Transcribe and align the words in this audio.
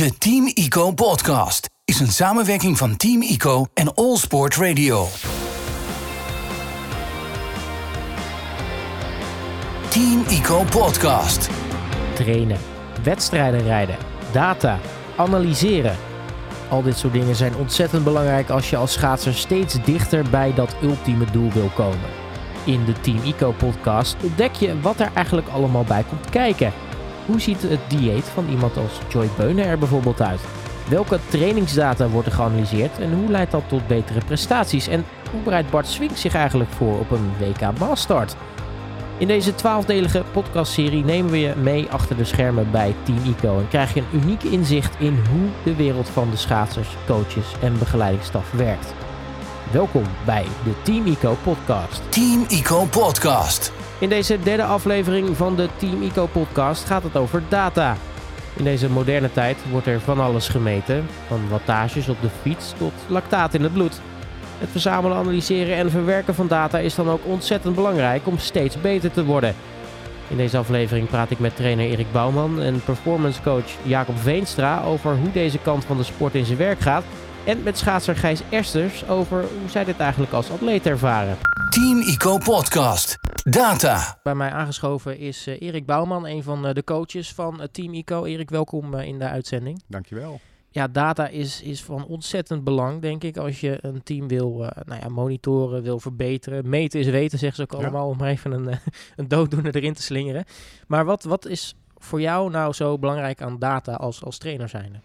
De 0.00 0.18
Team 0.18 0.50
ICO 0.54 0.92
podcast 0.92 1.70
is 1.84 2.00
een 2.00 2.12
samenwerking 2.12 2.78
van 2.78 2.96
Team 2.96 3.22
ICO 3.22 3.66
en 3.74 3.94
All 3.94 4.16
Sport 4.16 4.56
Radio. 4.56 5.06
Team 9.88 10.24
ICO 10.28 10.64
podcast. 10.70 11.50
trainen, 12.14 12.58
wedstrijden 13.02 13.62
rijden, 13.62 13.96
data, 14.32 14.78
analyseren. 15.16 15.96
Al 16.68 16.82
dit 16.82 16.98
soort 16.98 17.12
dingen 17.12 17.34
zijn 17.34 17.56
ontzettend 17.56 18.04
belangrijk 18.04 18.50
als 18.50 18.70
je 18.70 18.76
als 18.76 18.92
schaatser 18.92 19.34
steeds 19.34 19.84
dichter 19.84 20.30
bij 20.30 20.54
dat 20.54 20.76
ultieme 20.82 21.30
doel 21.30 21.50
wil 21.52 21.70
komen. 21.74 22.08
In 22.64 22.84
de 22.84 23.00
Team 23.00 23.22
Ico 23.24 23.52
podcast 23.52 24.16
ontdek 24.22 24.54
je 24.54 24.80
wat 24.80 25.00
er 25.00 25.10
eigenlijk 25.14 25.48
allemaal 25.48 25.84
bij 25.84 26.04
komt 26.08 26.30
kijken. 26.30 26.72
Hoe 27.30 27.40
ziet 27.40 27.62
het 27.62 27.80
dieet 27.88 28.24
van 28.24 28.48
iemand 28.48 28.76
als 28.76 29.00
Joy 29.08 29.28
Beunen 29.36 29.64
er 29.64 29.78
bijvoorbeeld 29.78 30.22
uit? 30.22 30.40
Welke 30.88 31.18
trainingsdata 31.28 32.08
wordt 32.08 32.26
er 32.26 32.32
geanalyseerd 32.32 32.98
en 32.98 33.12
hoe 33.12 33.30
leidt 33.30 33.50
dat 33.50 33.62
tot 33.68 33.86
betere 33.86 34.24
prestaties? 34.24 34.88
En 34.88 35.04
hoe 35.30 35.40
bereidt 35.42 35.70
Bart 35.70 35.86
Swink 35.86 36.16
zich 36.16 36.34
eigenlijk 36.34 36.70
voor 36.70 36.98
op 36.98 37.10
een 37.10 37.32
WK 37.38 37.78
Maastart? 37.78 38.36
In 39.18 39.26
deze 39.26 39.54
twaalfdelige 39.54 40.24
podcastserie 40.32 41.04
nemen 41.04 41.30
we 41.30 41.40
je 41.40 41.54
mee 41.56 41.88
achter 41.90 42.16
de 42.16 42.24
schermen 42.24 42.70
bij 42.70 42.94
Team 43.02 43.18
ICO 43.24 43.58
en 43.58 43.68
krijg 43.68 43.94
je 43.94 44.00
een 44.00 44.20
uniek 44.22 44.42
inzicht 44.42 44.94
in 44.98 45.18
hoe 45.30 45.48
de 45.64 45.74
wereld 45.74 46.08
van 46.08 46.30
de 46.30 46.36
schaatsers, 46.36 46.88
coaches 47.06 47.54
en 47.62 47.78
begeleidingsstaf 47.78 48.50
werkt. 48.50 48.94
Welkom 49.72 50.04
bij 50.24 50.44
de 50.64 50.72
Team 50.82 51.06
ICO 51.06 51.36
podcast. 51.42 52.02
Team 52.08 52.44
ICO 52.48 52.84
podcast. 52.84 53.79
In 54.00 54.08
deze 54.08 54.38
derde 54.42 54.64
aflevering 54.64 55.36
van 55.36 55.56
de 55.56 55.68
Team 55.76 56.02
ICO 56.02 56.26
podcast 56.26 56.84
gaat 56.84 57.02
het 57.02 57.16
over 57.16 57.42
data. 57.48 57.96
In 58.56 58.64
deze 58.64 58.90
moderne 58.90 59.32
tijd 59.32 59.56
wordt 59.70 59.86
er 59.86 60.00
van 60.00 60.20
alles 60.20 60.48
gemeten, 60.48 61.06
van 61.26 61.48
wattages 61.48 62.08
op 62.08 62.16
de 62.20 62.28
fiets 62.42 62.72
tot 62.78 62.92
lactaat 63.06 63.54
in 63.54 63.62
het 63.62 63.72
bloed. 63.72 64.00
Het 64.58 64.68
verzamelen, 64.70 65.16
analyseren 65.16 65.76
en 65.76 65.90
verwerken 65.90 66.34
van 66.34 66.46
data 66.46 66.78
is 66.78 66.94
dan 66.94 67.10
ook 67.10 67.20
ontzettend 67.24 67.74
belangrijk 67.74 68.26
om 68.26 68.38
steeds 68.38 68.80
beter 68.80 69.10
te 69.10 69.24
worden. 69.24 69.54
In 70.28 70.36
deze 70.36 70.58
aflevering 70.58 71.08
praat 71.08 71.30
ik 71.30 71.38
met 71.38 71.56
trainer 71.56 71.86
Erik 71.86 72.12
Bouwman 72.12 72.60
en 72.60 72.82
performance 72.84 73.42
coach 73.42 73.70
Jacob 73.82 74.18
Veenstra 74.18 74.82
over 74.82 75.16
hoe 75.16 75.32
deze 75.32 75.58
kant 75.58 75.84
van 75.84 75.96
de 75.96 76.04
sport 76.04 76.34
in 76.34 76.44
zijn 76.44 76.58
werk 76.58 76.80
gaat. 76.80 77.04
En 77.44 77.62
met 77.62 77.78
schaatser 77.78 78.16
Gijs 78.16 78.40
Ersters 78.48 79.08
over 79.08 79.40
hoe 79.40 79.70
zij 79.70 79.84
dit 79.84 79.98
eigenlijk 79.98 80.32
als 80.32 80.50
atleet 80.50 80.86
ervaren. 80.86 81.36
Team 81.70 81.98
ICO 81.98 82.38
podcast. 82.38 83.18
Data. 83.42 84.18
Bij 84.22 84.34
mij 84.34 84.50
aangeschoven 84.50 85.18
is 85.18 85.46
eh, 85.46 85.60
Erik 85.60 85.86
Bouwman, 85.86 86.26
een 86.26 86.42
van 86.42 86.66
eh, 86.66 86.74
de 86.74 86.84
coaches 86.84 87.32
van 87.32 87.60
eh, 87.60 87.66
Team 87.72 87.94
ICO. 87.94 88.24
Erik, 88.24 88.50
welkom 88.50 88.94
in 88.94 89.18
de 89.18 89.28
uitzending. 89.28 89.82
Dankjewel. 89.88 90.40
Ja, 90.70 90.88
data 90.88 91.28
is, 91.28 91.62
is 91.62 91.82
van 91.82 92.06
ontzettend 92.06 92.64
belang, 92.64 93.02
denk 93.02 93.24
ik, 93.24 93.36
als 93.36 93.60
je 93.60 93.78
een 93.80 94.02
team 94.02 94.28
wil 94.28 94.64
eh, 94.64 94.82
nou 94.84 95.00
ja, 95.00 95.08
monitoren, 95.08 95.82
wil 95.82 96.00
verbeteren. 96.00 96.68
Meten 96.68 97.00
is 97.00 97.06
weten, 97.06 97.38
zeggen 97.38 97.56
ze 97.56 97.62
ook 97.62 97.80
Ja. 97.80 97.86
allemaal, 97.86 98.08
om 98.08 98.16
maar 98.16 98.28
even 98.28 98.52
een, 98.52 98.68
een 99.16 99.28
dooddoener 99.28 99.76
erin 99.76 99.94
te 99.94 100.02
slingeren. 100.02 100.44
Maar 100.86 101.04
wat, 101.04 101.22
wat 101.24 101.46
is 101.46 101.74
voor 101.96 102.20
jou 102.20 102.50
nou 102.50 102.72
zo 102.72 102.98
belangrijk 102.98 103.42
aan 103.42 103.58
data 103.58 103.94
als, 103.94 104.24
als 104.24 104.38
trainer 104.38 104.68
zijnde? 104.68 104.98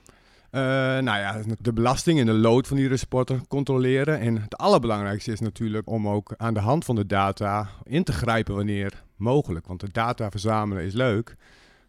Eh, 0.56 0.62
nou 0.62 1.20
ja, 1.20 1.42
de 1.60 1.74
belasting 1.74 2.20
en 2.20 2.26
de 2.26 2.34
load 2.34 2.68
van 2.68 2.78
iedere 2.78 2.98
sporter 2.98 3.42
controleren. 3.48 4.20
En 4.20 4.42
het 4.42 4.58
allerbelangrijkste 4.58 5.32
is 5.32 5.40
natuurlijk 5.40 5.90
om 5.90 6.08
ook 6.08 6.34
aan 6.38 6.54
de 6.54 6.60
hand 6.60 6.86
van 6.86 6.96
de 6.96 7.06
data 7.06 7.70
in 7.84 8.04
te 8.04 8.14
grijpen 8.14 8.56
wanneer 8.56 9.04
mogelijk. 9.16 9.68
Want 9.68 9.80
de 9.80 9.92
data 9.92 10.30
verzamelen 10.30 10.84
is 10.84 10.94
leuk, 10.94 11.36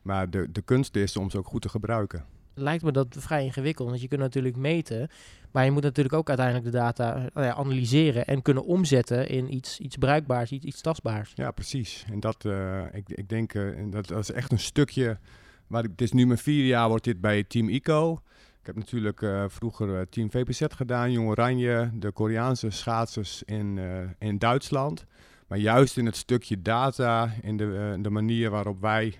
maar 0.03 0.31
de, 0.31 0.53
de 0.53 0.63
kunst 0.63 0.97
is 0.97 1.17
om 1.17 1.31
ze 1.31 1.39
ook 1.39 1.47
goed 1.47 1.63
te 1.63 1.69
gebruiken. 1.69 2.25
Lijkt 2.55 2.85
me 2.85 2.93
dat 2.93 3.17
vrij 3.19 3.45
ingewikkeld, 3.45 3.89
want 3.89 4.01
je 4.01 4.09
kunt 4.09 4.21
natuurlijk 4.21 4.57
meten, 4.57 5.09
maar 5.51 5.65
je 5.65 5.71
moet 5.71 5.83
natuurlijk 5.83 6.15
ook 6.15 6.29
uiteindelijk 6.29 6.67
de 6.67 6.79
data 6.79 7.15
eh, 7.17 7.25
nou 7.35 7.47
ja, 7.47 7.55
analyseren 7.55 8.27
en 8.27 8.43
kunnen 8.43 8.65
omzetten 8.65 9.29
in 9.29 9.55
iets, 9.55 9.79
iets 9.81 9.97
bruikbaars, 9.97 10.51
iets, 10.51 10.67
iets 10.67 10.81
tastbaars. 10.81 11.33
Ja, 11.35 11.51
precies. 11.51 12.05
En 12.11 12.21
dat, 12.21 12.45
eh, 12.45 12.83
ik, 12.93 13.09
ik 13.09 13.29
denk, 13.29 13.55
en 13.55 13.91
dat, 13.91 14.07
dat 14.07 14.19
is 14.19 14.33
echt 14.33 14.53
een 14.53 14.59
stukje. 14.59 15.19
Waar 15.67 15.85
ik, 15.85 15.91
het 15.91 16.01
is 16.01 16.13
nu 16.13 16.27
mijn 16.27 16.39
vierde 16.39 16.67
jaar, 16.67 16.89
wordt 16.89 17.05
dit 17.05 17.21
bij 17.21 17.45
Team 17.45 17.69
ICO. 17.69 18.21
Ik 18.67 18.75
heb 18.75 18.85
natuurlijk 18.85 19.23
eh, 19.23 19.45
vroeger 19.49 19.99
eh, 19.99 20.07
Team 20.11 20.31
VPZ 20.31 20.63
gedaan, 20.69 21.13
Jong 21.13 21.29
Oranje, 21.29 21.91
de 21.95 22.13
Koreaanse 22.13 22.71
schaatsers 22.71 23.43
in, 23.43 23.79
eh, 23.79 24.29
in 24.29 24.39
Duitsland. 24.39 25.05
Maar 25.49 25.59
juist 25.59 25.97
in 25.97 26.07
het 26.07 26.17
stukje 26.17 26.63
data, 26.63 27.31
in 27.43 27.57
de, 27.57 27.99
de 28.01 28.11
manier 28.11 28.51
waarop 28.51 28.81
wij 28.81 29.15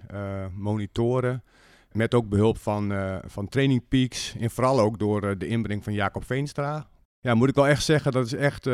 monitoren. 0.55 1.43
Met 1.93 2.15
ook 2.15 2.29
behulp 2.29 2.59
van, 2.59 2.93
van 3.27 3.49
Training 3.49 3.89
Peaks. 3.89 4.37
En 4.41 4.51
vooral 4.51 4.81
ook 4.81 4.99
door 4.99 5.39
de 5.39 5.47
inbreng 5.47 5.85
van 5.85 5.93
Jacob 5.93 6.25
Veenstra. 6.25 6.87
Ja, 7.21 7.35
moet 7.35 7.49
ik 7.49 7.55
wel 7.55 7.67
echt 7.67 7.85
zeggen, 7.85 8.13
dat 8.13 8.27
is 8.27 8.33
echt. 8.33 8.67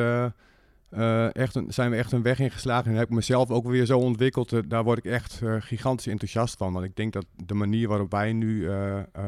echt 1.32 1.54
een, 1.54 1.72
zijn 1.72 1.90
we 1.90 1.96
echt 1.96 2.12
een 2.12 2.22
weg 2.22 2.38
ingeslagen 2.38 2.90
en 2.90 2.96
heb 2.96 3.08
ik 3.08 3.14
mezelf 3.14 3.50
ook 3.50 3.66
weer 3.66 3.86
zo 3.86 3.98
ontwikkeld. 3.98 4.70
daar 4.70 4.84
word 4.84 4.98
ik 4.98 5.04
echt 5.04 5.40
gigantisch 5.58 6.06
enthousiast 6.06 6.56
van. 6.56 6.72
Want 6.72 6.84
ik 6.84 6.96
denk 6.96 7.12
dat 7.12 7.26
de 7.36 7.54
manier 7.54 7.88
waarop 7.88 8.10
wij 8.10 8.32
nu 8.32 8.70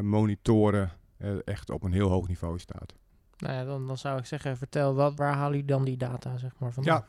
monitoren 0.03 0.93
eh, 1.17 1.31
echt 1.45 1.71
op 1.71 1.83
een 1.83 1.93
heel 1.93 2.09
hoog 2.09 2.29
niveau 2.29 2.59
staat. 2.59 2.95
Nou 3.39 3.55
ja, 3.55 3.65
dan, 3.65 3.87
dan 3.87 3.99
zou 3.99 4.19
ik 4.19 4.25
zeggen, 4.27 4.57
vertel, 4.57 4.95
wat, 4.95 5.15
waar 5.17 5.35
halen 5.35 5.51
jullie 5.51 5.65
dan 5.67 5.85
die 5.85 5.97
data 5.97 6.37
zeg 6.37 6.53
maar, 6.59 6.73
vandaan? 6.73 6.95
Ja, 6.95 7.07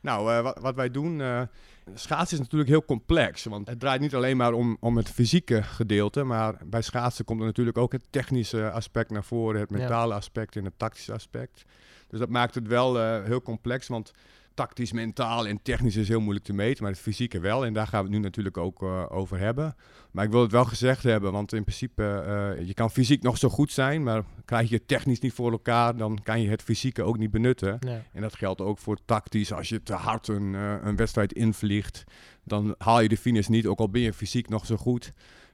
nou, 0.00 0.32
eh, 0.32 0.42
wat, 0.42 0.58
wat 0.60 0.74
wij 0.74 0.90
doen. 0.90 1.20
eh 1.20 1.42
schaatsen 1.94 2.36
is 2.36 2.42
natuurlijk 2.42 2.70
heel 2.70 2.84
complex. 2.84 3.44
Want 3.44 3.68
het 3.68 3.80
draait 3.80 4.00
niet 4.00 4.14
alleen 4.14 4.36
maar 4.36 4.52
om, 4.52 4.76
om 4.80 4.96
het 4.96 5.08
fysieke 5.10 5.62
gedeelte. 5.62 6.22
Maar 6.24 6.56
bij 6.66 6.82
schaatsen 6.82 7.24
komt 7.24 7.40
er 7.40 7.46
natuurlijk 7.46 7.78
ook 7.78 7.92
het 7.92 8.04
technische 8.10 8.70
aspect 8.70 9.10
naar 9.10 9.24
voren. 9.24 9.60
Het 9.60 9.70
Ja. 9.70 9.76
mentale 9.76 10.14
aspect 10.14 10.56
en 10.56 10.64
het 10.64 10.78
tactische 10.78 11.12
aspect. 11.12 11.64
Dus 12.08 12.18
dat 12.18 12.28
maakt 12.28 12.54
het 12.54 12.66
wel 12.66 13.20
heel 13.22 13.42
complex. 13.42 13.88
Want 13.88 14.12
tactisch, 14.54 14.92
mentaal 14.92 15.46
en 15.46 15.62
technisch 15.62 15.96
is 15.96 16.08
heel 16.08 16.20
moeilijk 16.20 16.44
te 16.44 16.52
meten. 16.52 16.82
Maar 16.82 16.92
het 16.92 17.00
fysieke 17.00 17.40
wel. 17.40 17.64
En 17.64 17.72
daar 17.72 17.86
gaan 17.86 18.04
we 18.04 18.06
het 18.06 18.16
nu 18.16 18.22
natuurlijk 18.22 18.56
ook 18.56 18.82
eh, 18.82 19.04
over 19.08 19.38
hebben. 19.38 19.76
Maar 20.10 20.24
ik 20.24 20.30
wil 20.30 20.42
het 20.42 20.52
wel 20.52 20.64
gezegd 20.64 21.02
hebben. 21.02 21.32
Want 21.32 21.52
in 21.52 21.64
principe, 21.64 22.02
eh, 22.02 22.66
je 22.66 22.74
kan 22.74 22.90
fysiek 22.90 23.22
nog 23.22 23.38
zo 23.38 23.48
goed 23.48 23.72
zijn. 23.72 24.02
Maar 24.02 24.22
krijg 24.44 24.68
je 24.68 24.74
het 24.74 24.88
technisch 24.88 25.20
niet 25.20 25.32
voor 25.32 25.52
elkaar. 25.52 25.96
Dan 25.96 26.18
kan 26.22 26.40
je 26.40 26.48
het 26.48 26.62
fysieke 26.62 27.02
ook 27.02 27.18
niet 27.18 27.30
benutten. 27.30 27.76
Nee. 27.80 28.00
En 28.12 28.22
dat 28.22 28.36
geldt 28.36 28.60
ook 28.60 28.78
voor 28.78 28.98
tactisch. 29.04 29.52
Als 29.52 29.68
je 29.68 29.82
te 29.82 29.94
hard 29.94 30.28
een, 30.28 30.54
eh, 30.54 30.74
een 30.82 30.96
wedstrijd 30.96 31.32
invliegt, 31.32 32.04
dan 32.44 32.74
haal 32.78 33.00
je 33.00 33.08
de 33.08 33.16
finish 33.16 33.46
niet, 33.46 33.66
ook 33.66 33.78
al 33.78 33.90
ben 33.90 34.00
je 34.00 34.12
fysiek 34.12 34.48
nog 34.48 34.66
zo 34.66 34.76
goed. 34.76 35.12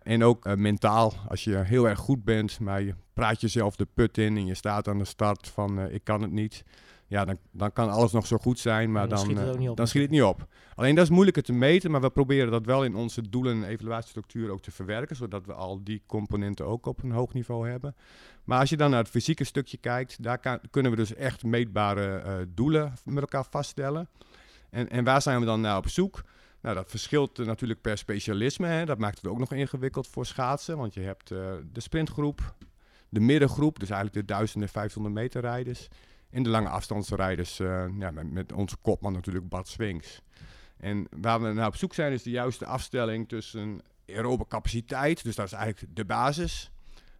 En 0.08 0.24
ook 0.24 0.46
eh, 0.46 0.54
mentaal, 0.54 1.12
als 1.28 1.44
je 1.44 1.56
heel 1.56 1.88
erg 1.88 1.98
goed 1.98 2.24
bent, 2.24 2.60
maar 2.60 2.82
je 2.82 2.94
praat 3.12 3.40
jezelf 3.40 3.76
de 3.76 3.86
put 3.94 4.18
in 4.18 4.36
en 4.36 4.46
je 4.46 4.54
staat 4.54 4.88
aan 4.88 4.98
de 4.98 5.04
start 5.04 5.48
van 5.48 5.78
eh, 5.78 5.94
ik 5.94 6.04
kan 6.04 6.22
het 6.22 6.30
niet. 6.30 6.64
Ja, 7.06 7.24
dan, 7.24 7.38
dan 7.50 7.72
kan 7.72 7.90
alles 7.90 8.12
nog 8.12 8.26
zo 8.26 8.36
goed 8.36 8.58
zijn, 8.58 8.92
maar 8.92 9.08
Dan 9.08 9.16
dan, 9.16 9.18
schiet 9.26 9.38
het 9.38 9.54
eh, 9.54 9.58
niet 9.60 9.68
op 9.68 9.76
dan 9.76 9.86
schiet 9.86 10.02
het 10.02 10.10
niet 10.10 10.22
op. 10.22 10.46
Alleen 10.74 10.94
dat 10.94 11.04
is 11.04 11.10
moeilijker 11.10 11.42
te 11.42 11.52
meten, 11.52 11.90
maar 11.90 12.00
we 12.00 12.10
proberen 12.10 12.50
dat 12.50 12.66
wel 12.66 12.84
in 12.84 12.94
onze 12.94 13.28
doelen 13.28 13.62
en 13.62 13.68
evaluatiestructuur 13.68 14.50
ook 14.50 14.60
te 14.62 14.70
verwerken, 14.70 15.16
zodat 15.16 15.46
we 15.46 15.52
al 15.52 15.84
die 15.84 16.02
componenten 16.06 16.66
ook 16.66 16.86
op 16.86 17.02
een 17.02 17.10
hoog 17.12 17.32
niveau 17.32 17.68
hebben. 17.68 17.96
Maar 18.44 18.58
als 18.60 18.70
je 18.70 18.76
dan 18.76 18.90
naar 18.90 18.98
het 19.02 19.08
fysieke 19.08 19.44
stukje 19.44 19.76
kijkt, 19.76 20.22
daar 20.22 20.38
kan- 20.38 20.60
kunnen 20.70 20.90
we 20.90 20.96
dus 20.96 21.14
echt 21.14 21.44
meetbare 21.44 22.46
doelen 22.54 22.92
met 23.04 23.20
elkaar 23.20 23.44
vaststellen. 23.50 24.08
En, 24.70 24.90
en 24.90 25.04
waar 25.04 25.22
zijn 25.22 25.40
we 25.40 25.46
dan 25.46 25.60
naar 25.60 25.76
op 25.76 25.88
zoek? 25.88 26.22
Nou, 26.68 26.80
dat 26.80 26.90
verschilt 26.90 27.38
natuurlijk 27.38 27.80
per 27.80 27.98
specialisme. 27.98 28.66
Hè. 28.66 28.84
Dat 28.84 28.98
maakt 28.98 29.16
het 29.16 29.26
ook 29.26 29.38
nog 29.38 29.52
ingewikkeld 29.52 30.06
voor 30.06 30.26
schaatsen. 30.26 30.76
Want 30.76 30.94
je 30.94 31.00
hebt 31.00 31.30
eh, 31.30 31.52
de 31.72 31.80
sprintgroep, 31.80 32.54
de 33.08 33.20
middengroep, 33.20 33.78
dus 33.78 33.90
eigenlijk 33.90 34.26
de 34.26 34.34
1000 34.34 34.62
en 34.62 34.68
500 34.68 35.14
meter 35.14 35.40
rijders. 35.40 35.88
En 36.30 36.42
de 36.42 36.48
lange 36.48 36.68
afstandsrijders, 36.68 37.60
eh, 37.60 37.86
ja, 37.98 38.10
met, 38.10 38.32
met 38.32 38.52
onze 38.52 38.76
kopman 38.76 39.12
natuurlijk 39.12 39.48
Bart 39.48 39.68
Swings. 39.68 40.22
En 40.76 41.06
waar 41.20 41.42
we 41.42 41.52
naar 41.52 41.66
op 41.66 41.76
zoek 41.76 41.94
zijn 41.94 42.12
is 42.12 42.22
de 42.22 42.30
juiste 42.30 42.66
afstelling 42.66 43.28
tussen 43.28 43.80
aerobe 44.06 44.46
capaciteit, 44.48 45.24
dus 45.24 45.34
dat 45.34 45.46
is 45.46 45.52
eigenlijk 45.52 45.96
de 45.96 46.04
basis. 46.04 46.70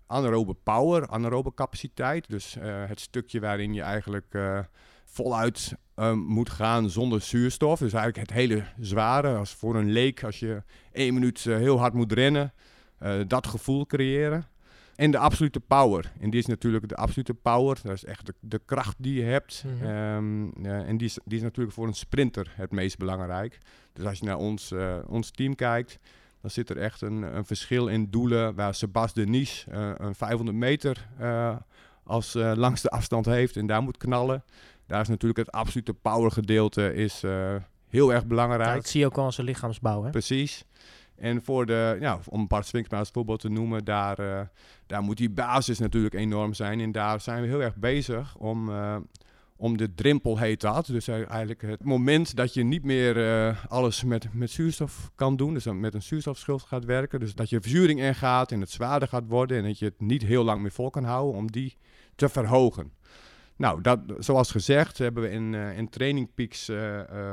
Anaerobe 0.07 0.55
power, 0.55 1.07
anaerobe 1.07 1.55
capaciteit, 1.55 2.29
dus 2.29 2.57
eh, 2.57 2.85
het 2.87 3.01
stukje 3.01 3.41
waarin 3.41 3.75
je 3.75 3.83
eigenlijk 3.83 4.35
voluit 5.11 5.75
eh, 5.95 6.13
moet 6.13 6.51
gaan 6.51 6.91
zonder 6.91 7.21
zuurstof. 7.21 7.79
Dus 7.79 7.93
eigenlijk 7.93 8.29
het 8.29 8.39
hele 8.39 8.65
zware, 8.81 9.37
als 9.37 9.55
voor 9.55 9.77
een 9.77 9.91
leek, 9.91 10.25
als 10.25 10.39
je 10.39 10.63
één 10.93 11.15
minuut 11.15 11.47
eh, 11.47 11.57
heel 11.57 11.79
hard 11.79 11.95
moet 11.95 12.13
rennen, 12.13 12.53
eh, 12.99 13.21
dat 13.27 13.47
gevoel 13.47 13.87
creëren. 13.87 14.47
En 14.95 15.11
de 15.11 15.19
absolute 15.19 15.61
power. 15.61 16.13
En 16.21 16.31
die 16.31 16.41
is 16.41 16.47
natuurlijk 16.47 16.89
de 16.89 16.97
absolute 16.97 17.35
power. 17.35 17.79
Dat 17.83 17.93
is 17.93 18.05
echt 18.05 18.27
de, 18.27 18.35
de 18.41 18.61
kracht 18.65 18.97
die 18.99 19.15
je 19.15 19.23
hebt. 19.23 19.65
Mhm. 19.67 19.85
Ehm, 19.85 20.65
ja, 20.67 20.85
en 20.85 20.97
die 20.97 21.07
is, 21.07 21.19
die 21.25 21.37
is 21.37 21.43
natuurlijk 21.43 21.75
voor 21.75 21.87
een 21.87 21.95
sprinter 21.95 22.53
het 22.55 22.73
meest 22.73 22.99
belangrijk. 22.99 23.59
Dus 23.93 24.05
als 24.05 24.19
je 24.19 24.25
naar 24.25 24.37
ons, 24.37 24.73
eh, 24.73 24.97
ons 25.07 25.31
team 25.31 25.55
kijkt, 25.55 25.99
dan 26.41 26.51
zit 26.51 26.71
er 26.71 26.77
echt 26.77 27.01
een, 27.01 27.23
een 27.37 27.45
verschil 27.45 27.87
in 27.87 28.11
doelen. 28.11 28.55
Waar 28.55 28.75
Sebas 28.75 29.13
Denis 29.13 29.65
eh, 29.71 29.91
een 29.97 30.15
500 30.15 30.57
meter 30.57 31.09
eh, 31.19 31.57
als 32.05 32.35
eh, 32.35 32.53
langste 32.55 32.89
afstand 32.89 33.27
heeft 33.27 33.57
en 33.57 33.67
daar 33.67 33.83
moet 33.83 33.97
knallen. 33.97 34.45
Daar 34.89 35.01
is 35.01 35.09
natuurlijk 35.09 35.39
het 35.39 35.53
absolute 35.53 35.95
power 35.95 36.31
gedeelte 36.31 36.95
is, 36.95 37.23
eh, 37.23 37.55
heel 37.89 38.13
erg 38.13 38.23
Ja, 38.23 38.27
belangrijk. 38.29 38.75
dat 38.75 38.89
zie 38.89 39.01
je 39.01 39.07
ook 39.07 39.19
al 39.19 39.33
zijn 39.33 39.47
lichaamsbouw. 39.47 40.03
Hè? 40.03 40.11
Precies. 40.11 40.65
En 41.17 41.43
voor 41.43 41.67
de, 41.67 41.97
ja, 42.01 42.19
om 42.29 42.47
Bart 42.47 42.67
Swinkma 42.67 42.99
als 42.99 43.11
voorbeeld 43.11 43.41
te 43.41 43.49
noemen, 43.49 43.85
daar, 43.85 44.21
uh, 44.21 44.41
daar 44.87 45.03
moet 45.03 45.17
die 45.17 45.31
basis 45.31 45.79
natuurlijk 45.79 46.15
enorm 46.15 46.55
zijn. 46.55 46.81
En 46.81 46.93
daar 46.93 47.21
zijn 47.21 47.43
we 47.43 47.49
heel 47.49 47.63
erg 47.63 47.77
bezig 47.77 48.37
om, 48.37 48.69
uh, 48.69 48.97
om 49.57 49.77
de 49.77 49.95
drimpel 49.95 50.39
heet 50.39 50.61
dat. 50.61 50.87
Dus 50.87 51.09
eigenlijk 51.09 51.63
het 51.63 51.85
moment 51.85 52.37
dat 52.37 52.55
je 52.55 52.63
niet 52.65 52.85
meer 52.85 53.17
uh, 53.17 53.65
alles 53.69 54.05
met, 54.05 54.35
met 54.35 54.51
zuurstof 54.51 55.11
kan 55.15 55.37
doen. 55.37 55.55
Dus 55.55 55.65
met 55.65 55.95
een 55.95 56.03
zuurstofschuld 56.03 56.63
gaat 56.63 56.85
werken. 56.85 57.21
Dus 57.21 57.35
dat 57.35 57.51
je 57.51 57.61
verzuring 57.61 58.01
ingaat 58.01 58.53
en 58.53 58.61
het 58.61 58.71
zwaarder 58.71 59.09
gaat 59.09 59.27
worden. 59.27 59.57
En 59.57 59.65
dat 59.65 59.79
je 59.79 59.85
het 59.85 60.01
niet 60.01 60.23
heel 60.23 60.45
lang 60.45 60.61
meer 60.61 60.73
vol 60.73 60.91
kan 60.91 61.05
houden 61.05 61.35
om 61.35 61.51
die 61.51 61.77
te 62.15 62.29
verhogen. 62.29 62.93
Nou, 63.59 63.81
dat, 63.81 64.01
zoals 64.19 64.51
gezegd 64.51 64.99
hebben 64.99 65.23
we 65.23 65.31
in, 65.31 65.55
in 65.55 65.89
Training 65.89 66.35
Peaks 66.35 66.65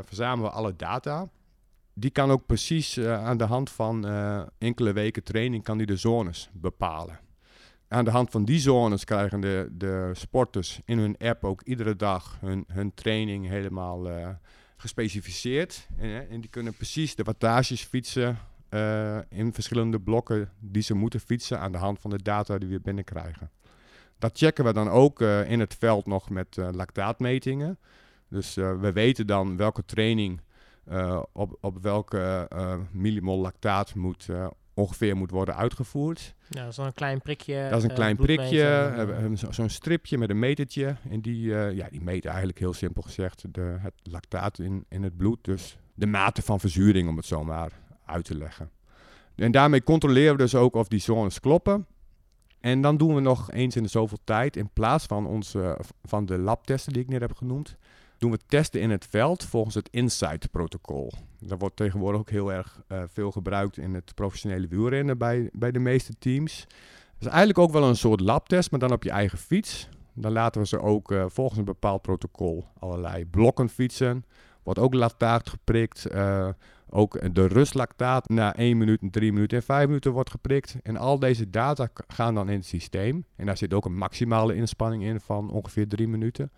verzamelen 0.01 0.51
we 0.51 0.57
alle 0.57 0.75
data 0.75 1.29
die 1.97 2.09
kan 2.09 2.31
ook 2.31 2.45
precies 2.45 2.97
uh, 2.97 3.23
aan 3.25 3.37
de 3.37 3.43
hand 3.43 3.69
van 3.69 4.07
uh, 4.07 4.41
enkele 4.57 4.93
weken 4.93 5.23
training 5.23 5.63
kan 5.63 5.77
die 5.77 5.87
de 5.87 5.95
zones 5.95 6.49
bepalen. 6.53 7.19
Aan 7.87 8.05
de 8.05 8.11
hand 8.11 8.29
van 8.29 8.45
die 8.45 8.59
zones 8.59 9.03
krijgen 9.03 9.41
de, 9.41 9.69
de 9.71 10.11
sporters 10.13 10.79
in 10.85 10.97
hun 10.97 11.17
app 11.17 11.43
ook 11.43 11.61
iedere 11.61 11.95
dag 11.95 12.37
hun, 12.39 12.65
hun 12.67 12.93
training 12.93 13.47
helemaal 13.47 14.09
uh, 14.09 14.29
gespecificeerd. 14.77 15.87
En, 15.97 16.29
en, 16.29 16.41
die 16.41 16.49
kunnen 16.49 16.73
precies 16.73 17.15
de 17.15 17.23
wattages 17.23 17.83
fietsen 17.83 18.37
in 19.29 19.53
verschillende 19.53 19.99
blokken 19.99 20.49
die 20.59 20.81
ze 20.81 20.93
moeten 20.93 21.19
fietsen 21.19 21.59
aan 21.59 21.71
de 21.71 21.77
hand 21.77 21.99
van 21.99 22.09
de 22.09 22.21
data 22.21 22.57
die 22.57 22.69
we 22.69 22.79
binnenkrijgen. 22.79 23.51
Dat 24.19 24.37
checken 24.37 24.65
we 24.65 24.73
dan 24.73 24.89
ook 24.89 25.21
in 25.21 25.59
het 25.59 25.75
veld 25.79 26.05
nog 26.05 26.29
met 26.29 26.57
lactaatmetingen. 26.71 27.79
Dus 28.29 28.55
we 28.55 28.91
weten 28.93 29.27
dan 29.27 29.57
welke 29.57 29.85
training 29.85 30.41
op, 31.33 31.57
op 31.61 31.77
welke 31.81 32.47
millimol 32.91 33.39
lactaat 33.39 33.95
moet, 33.95 34.27
ongeveer 34.73 35.15
moet 35.17 35.31
worden 35.31 35.55
uitgevoerd. 35.55 36.35
Ja, 36.49 36.61
dat 36.61 36.69
is 36.69 36.75
dan 36.75 36.85
een 36.85 36.93
klein 36.93 37.21
prikje. 37.21 37.67
Dat 37.69 37.77
is 37.77 37.83
een 37.83 37.93
klein 37.93 38.15
prikje, 38.15 39.29
zo'n 39.33 39.53
zo 39.53 39.67
stripje 39.67 40.17
met 40.17 40.29
een 40.29 40.39
metertje. 40.39 40.95
En 41.09 41.21
die, 41.21 41.41
ja, 41.49 41.87
die 41.89 42.01
meet 42.01 42.25
eigenlijk 42.25 42.59
heel 42.59 42.73
simpel 42.73 43.01
gezegd 43.01 43.53
de, 43.53 43.75
het 43.79 43.93
lactaat 44.03 44.59
in, 44.59 44.85
in 44.89 45.03
het 45.03 45.17
bloed. 45.17 45.43
Dus 45.43 45.77
de 45.93 46.07
mate 46.07 46.41
van 46.41 46.59
verzuring, 46.59 47.09
om 47.09 47.17
het 47.17 47.25
zo 47.25 47.43
maar 47.43 47.71
uit 48.05 48.25
te 48.25 48.37
leggen. 48.37 48.69
En 49.35 49.51
daarmee 49.51 49.83
controleren 49.83 50.31
we 50.31 50.37
dus 50.37 50.55
ook 50.55 50.75
of 50.75 50.87
die 50.87 50.99
zones 50.99 51.39
kloppen. 51.39 51.85
En 52.65 52.81
dan 52.81 52.97
doen 52.97 53.15
we 53.15 53.21
nog 53.21 53.51
eens 53.51 53.75
in 53.75 53.83
de 53.83 53.89
zoveel 53.89 54.17
tijd, 54.23 54.55
in 54.55 54.69
plaats 54.73 55.05
van, 55.05 55.27
onze, 55.27 55.77
van 56.03 56.25
de 56.25 56.37
labtesten 56.37 56.93
die 56.93 57.01
ik 57.01 57.09
net 57.09 57.21
heb 57.21 57.35
genoemd, 57.35 57.75
doen 58.17 58.31
we 58.31 58.39
testen 58.47 58.81
in 58.81 58.89
het 58.89 59.07
veld 59.09 59.43
volgens 59.43 59.75
het 59.75 59.89
Insight-protocol. 59.91 61.11
Dat 61.39 61.59
wordt 61.59 61.75
tegenwoordig 61.75 62.19
ook 62.19 62.29
heel 62.29 62.53
erg 62.53 62.81
uh, 62.87 63.03
veel 63.07 63.31
gebruikt 63.31 63.77
in 63.77 63.93
het 63.93 64.15
professionele 64.15 64.67
wielrennen 64.67 65.17
bij, 65.17 65.49
bij 65.53 65.71
de 65.71 65.79
meeste 65.79 66.13
teams. 66.19 66.59
Het 67.13 67.19
is 67.19 67.27
eigenlijk 67.27 67.59
ook 67.59 67.71
wel 67.71 67.83
een 67.83 67.95
soort 67.95 68.19
labtest, 68.19 68.71
maar 68.71 68.79
dan 68.79 68.91
op 68.91 69.03
je 69.03 69.11
eigen 69.11 69.37
fiets. 69.37 69.89
Dan 70.13 70.31
laten 70.31 70.61
we 70.61 70.67
ze 70.67 70.79
ook 70.79 71.11
uh, 71.11 71.25
volgens 71.27 71.59
een 71.59 71.65
bepaald 71.65 72.01
protocol 72.01 72.67
allerlei 72.79 73.25
blokken 73.25 73.69
fietsen. 73.69 74.25
Wordt 74.63 74.79
ook 74.79 74.93
lactaat 74.93 75.49
geprikt. 75.49 76.07
Uh, 76.11 76.49
ook 76.95 77.35
de 77.35 77.47
rustlactaat 77.47 78.29
na 78.29 78.55
1 78.55 78.77
minuut, 78.77 78.99
3 79.01 79.33
minuten 79.33 79.57
en 79.57 79.63
5 79.63 79.85
minuten 79.85 80.11
wordt 80.11 80.29
geprikt. 80.29 80.75
En 80.83 80.97
al 80.97 81.19
deze 81.19 81.49
data 81.49 81.87
gaan 82.07 82.35
dan 82.35 82.49
in 82.49 82.57
het 82.57 82.65
systeem. 82.65 83.25
En 83.35 83.45
daar 83.45 83.57
zit 83.57 83.73
ook 83.73 83.85
een 83.85 83.97
maximale 83.97 84.55
inspanning 84.55 85.03
in 85.03 85.19
van 85.19 85.51
ongeveer 85.51 85.87
3 85.87 86.07
minuten. 86.07 86.51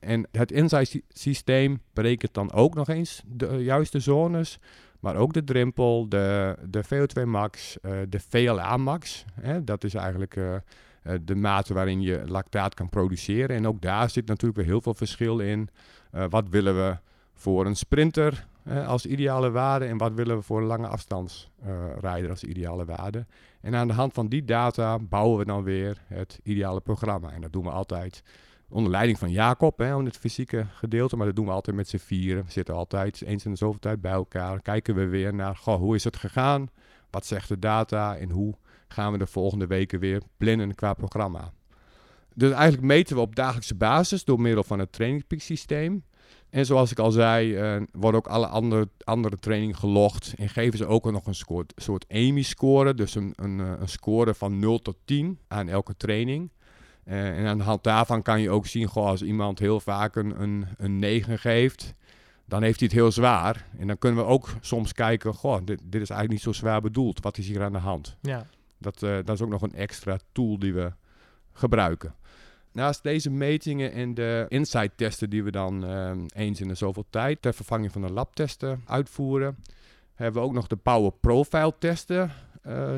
En 0.00 0.28
het 0.32 0.52
insight-systeem 0.52 1.80
berekent 1.92 2.34
dan 2.34 2.52
ook 2.52 2.74
nog 2.74 2.88
eens 2.88 3.22
de 3.26 3.46
juiste 3.46 4.00
zones, 4.00 4.58
maar 5.00 5.16
ook 5.16 5.32
de 5.32 5.44
drempel, 5.44 6.08
de, 6.08 6.56
de 6.68 6.84
VO2 6.84 7.22
max, 7.26 7.76
uh, 7.82 7.92
de 8.08 8.20
VLA 8.20 8.76
max. 8.76 9.24
Hè, 9.40 9.64
dat 9.64 9.84
is 9.84 9.94
eigenlijk 9.94 10.36
uh, 10.36 10.54
de 11.24 11.34
mate 11.34 11.74
waarin 11.74 12.00
je 12.00 12.22
lactaat 12.26 12.74
kan 12.74 12.88
produceren. 12.88 13.56
En 13.56 13.66
ook 13.66 13.80
daar 13.80 14.10
zit 14.10 14.26
natuurlijk 14.26 14.56
weer 14.56 14.68
heel 14.68 14.80
veel 14.80 14.94
verschil 14.94 15.38
in. 15.38 15.68
Wat 16.28 16.48
willen 16.48 16.74
we 16.74 16.96
voor 17.34 17.66
een 17.66 17.76
sprinter 17.76 18.46
als 18.86 19.06
ideale 19.06 19.50
waarde 19.50 19.84
en 19.84 19.96
wat 19.96 20.12
willen 20.12 20.36
we 20.36 20.42
voor 20.42 20.62
lange 20.62 20.86
afstandsrijder 20.86 22.30
als 22.30 22.44
ideale 22.44 22.84
waarde. 22.84 23.26
En 23.60 23.74
aan 23.74 23.88
de 23.88 23.94
hand 23.94 24.12
van 24.12 24.28
die 24.28 24.44
data 24.44 24.98
bouwen 24.98 25.38
we 25.38 25.44
dan 25.44 25.62
weer 25.62 26.02
het 26.06 26.40
ideale 26.42 26.80
programma. 26.80 27.30
En 27.30 27.40
dat 27.40 27.52
doen 27.52 27.64
we 27.64 27.70
altijd 27.70 28.22
onder 28.68 28.90
leiding 28.90 29.18
van 29.18 29.30
Jacob, 29.30 29.78
hè, 29.78 29.94
om 29.94 30.04
het 30.04 30.16
fysieke 30.16 30.66
gedeelte. 30.70 31.16
Maar 31.16 31.26
dat 31.26 31.36
doen 31.36 31.46
we 31.46 31.50
altijd 31.50 31.76
met 31.76 31.88
z'n 31.88 31.96
vieren. 31.96 32.44
We 32.44 32.50
zitten 32.50 32.74
altijd 32.74 33.22
eens 33.22 33.44
in 33.44 33.50
de 33.50 33.56
zoveel 33.56 33.80
tijd 33.80 34.00
bij 34.00 34.12
elkaar. 34.12 34.60
Kijken 34.60 34.94
we 34.94 35.06
weer 35.06 35.34
naar, 35.34 35.56
goh, 35.56 35.76
hoe 35.76 35.94
is 35.94 36.04
het 36.04 36.16
gegaan? 36.16 36.70
Wat 37.10 37.26
zegt 37.26 37.48
de 37.48 37.58
data? 37.58 38.16
En 38.16 38.30
hoe 38.30 38.54
gaan 38.88 39.12
we 39.12 39.18
de 39.18 39.26
volgende 39.26 39.66
weken 39.66 40.00
weer 40.00 40.22
plannen 40.36 40.74
qua 40.74 40.94
programma? 40.94 41.52
Dus 42.34 42.52
eigenlijk 42.52 42.82
meten 42.82 43.16
we 43.16 43.22
op 43.22 43.36
dagelijkse 43.36 43.74
basis 43.74 44.24
door 44.24 44.40
middel 44.40 44.64
van 44.64 44.78
het 44.78 44.92
trainingpeak 44.92 45.40
systeem. 45.40 46.04
En 46.54 46.66
zoals 46.66 46.90
ik 46.90 46.98
al 46.98 47.10
zei, 47.10 47.76
uh, 47.76 47.82
worden 47.92 48.20
ook 48.20 48.26
alle 48.26 48.46
andere, 48.46 48.88
andere 49.04 49.38
trainingen 49.38 49.76
gelogd. 49.76 50.34
En 50.36 50.48
geven 50.48 50.78
ze 50.78 50.86
ook 50.86 51.10
nog 51.10 51.26
een 51.26 51.34
soort, 51.34 51.72
soort 51.76 52.04
EMI-score. 52.08 52.94
Dus 52.94 53.14
een, 53.14 53.32
een, 53.36 53.60
eh, 53.60 53.72
een 53.78 53.88
score 53.88 54.34
van 54.34 54.58
0 54.58 54.82
tot 54.82 54.96
10 55.04 55.38
aan 55.48 55.68
elke 55.68 55.96
training. 55.96 56.50
Uh, 57.04 57.38
en 57.38 57.46
aan 57.46 57.58
de 57.58 57.64
hand 57.64 57.84
daarvan 57.84 58.22
kan 58.22 58.40
je 58.40 58.50
ook 58.50 58.66
zien, 58.66 58.86
goh, 58.86 59.06
als 59.06 59.22
iemand 59.22 59.58
heel 59.58 59.80
vaak 59.80 60.16
een, 60.16 60.42
een, 60.42 60.66
een 60.76 60.98
9 60.98 61.38
geeft, 61.38 61.94
dan 62.44 62.62
heeft 62.62 62.78
hij 62.78 62.88
het 62.88 62.96
heel 62.96 63.12
zwaar. 63.12 63.66
En 63.78 63.86
dan 63.86 63.98
kunnen 63.98 64.24
we 64.24 64.30
ook 64.30 64.48
soms 64.60 64.92
kijken, 64.92 65.34
goh, 65.34 65.56
dit, 65.64 65.80
dit 65.84 66.02
is 66.02 66.10
eigenlijk 66.10 66.30
niet 66.30 66.54
zo 66.54 66.60
zwaar 66.60 66.80
bedoeld. 66.80 67.20
Wat 67.20 67.38
is 67.38 67.46
hier 67.46 67.62
aan 67.62 67.72
de 67.72 67.78
hand? 67.78 68.16
Ja. 68.20 68.46
Dat, 68.78 69.02
uh, 69.02 69.14
dat 69.24 69.34
is 69.34 69.42
ook 69.42 69.50
nog 69.50 69.62
een 69.62 69.74
extra 69.74 70.18
tool 70.32 70.58
die 70.58 70.74
we 70.74 70.92
gebruiken. 71.52 72.14
Naast 72.74 73.02
deze 73.02 73.30
metingen 73.30 73.92
en 73.92 74.14
de 74.14 74.46
insight-testen 74.48 75.30
die 75.30 75.44
we 75.44 75.50
dan 75.50 75.84
uh, 75.84 76.10
eens 76.34 76.60
in 76.60 76.68
de 76.68 76.74
zoveel 76.74 77.04
tijd 77.10 77.42
ter 77.42 77.54
vervanging 77.54 77.92
van 77.92 78.02
de 78.02 78.12
labtesten 78.12 78.82
uitvoeren, 78.86 79.56
hebben 80.14 80.42
we 80.42 80.48
ook 80.48 80.54
nog 80.54 80.66
de 80.66 80.76
Power 80.76 81.12
Profile 81.12 81.74
testen, 81.78 82.30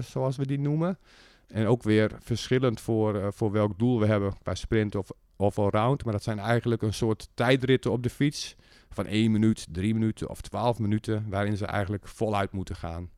zoals 0.01 0.37
we 0.37 0.47
die 0.47 0.59
noemen. 0.59 0.99
En 1.47 1.67
ook 1.67 1.83
weer 1.83 2.11
verschillend 2.19 2.81
voor, 2.81 3.15
uh, 3.15 3.27
voor 3.31 3.53
welk 3.53 3.79
doel 3.79 4.01
we 4.01 4.07
hebben, 4.07 4.35
bij 4.43 4.55
sprint 4.55 4.95
of, 4.95 5.11
of 5.37 5.59
allround. 5.59 6.05
Maar 6.05 6.13
dat 6.13 6.23
zijn 6.23 6.39
eigenlijk 6.39 6.83
een 6.83 6.95
soort 6.95 7.29
tijdritten 7.35 7.93
op 7.93 8.03
de 8.03 8.11
fiets 8.11 8.57
van 8.91 9.07
1 9.07 9.31
minuut, 9.31 9.67
3 9.71 9.95
minuten 9.95 10.29
of 10.29 10.41
12 10.41 10.79
minuten, 10.79 11.27
waarin 11.29 11.57
ze 11.57 11.67
eigenlijk 11.67 12.09
voluit 12.09 12.53
moeten 12.53 12.77
gaan. 12.77 13.11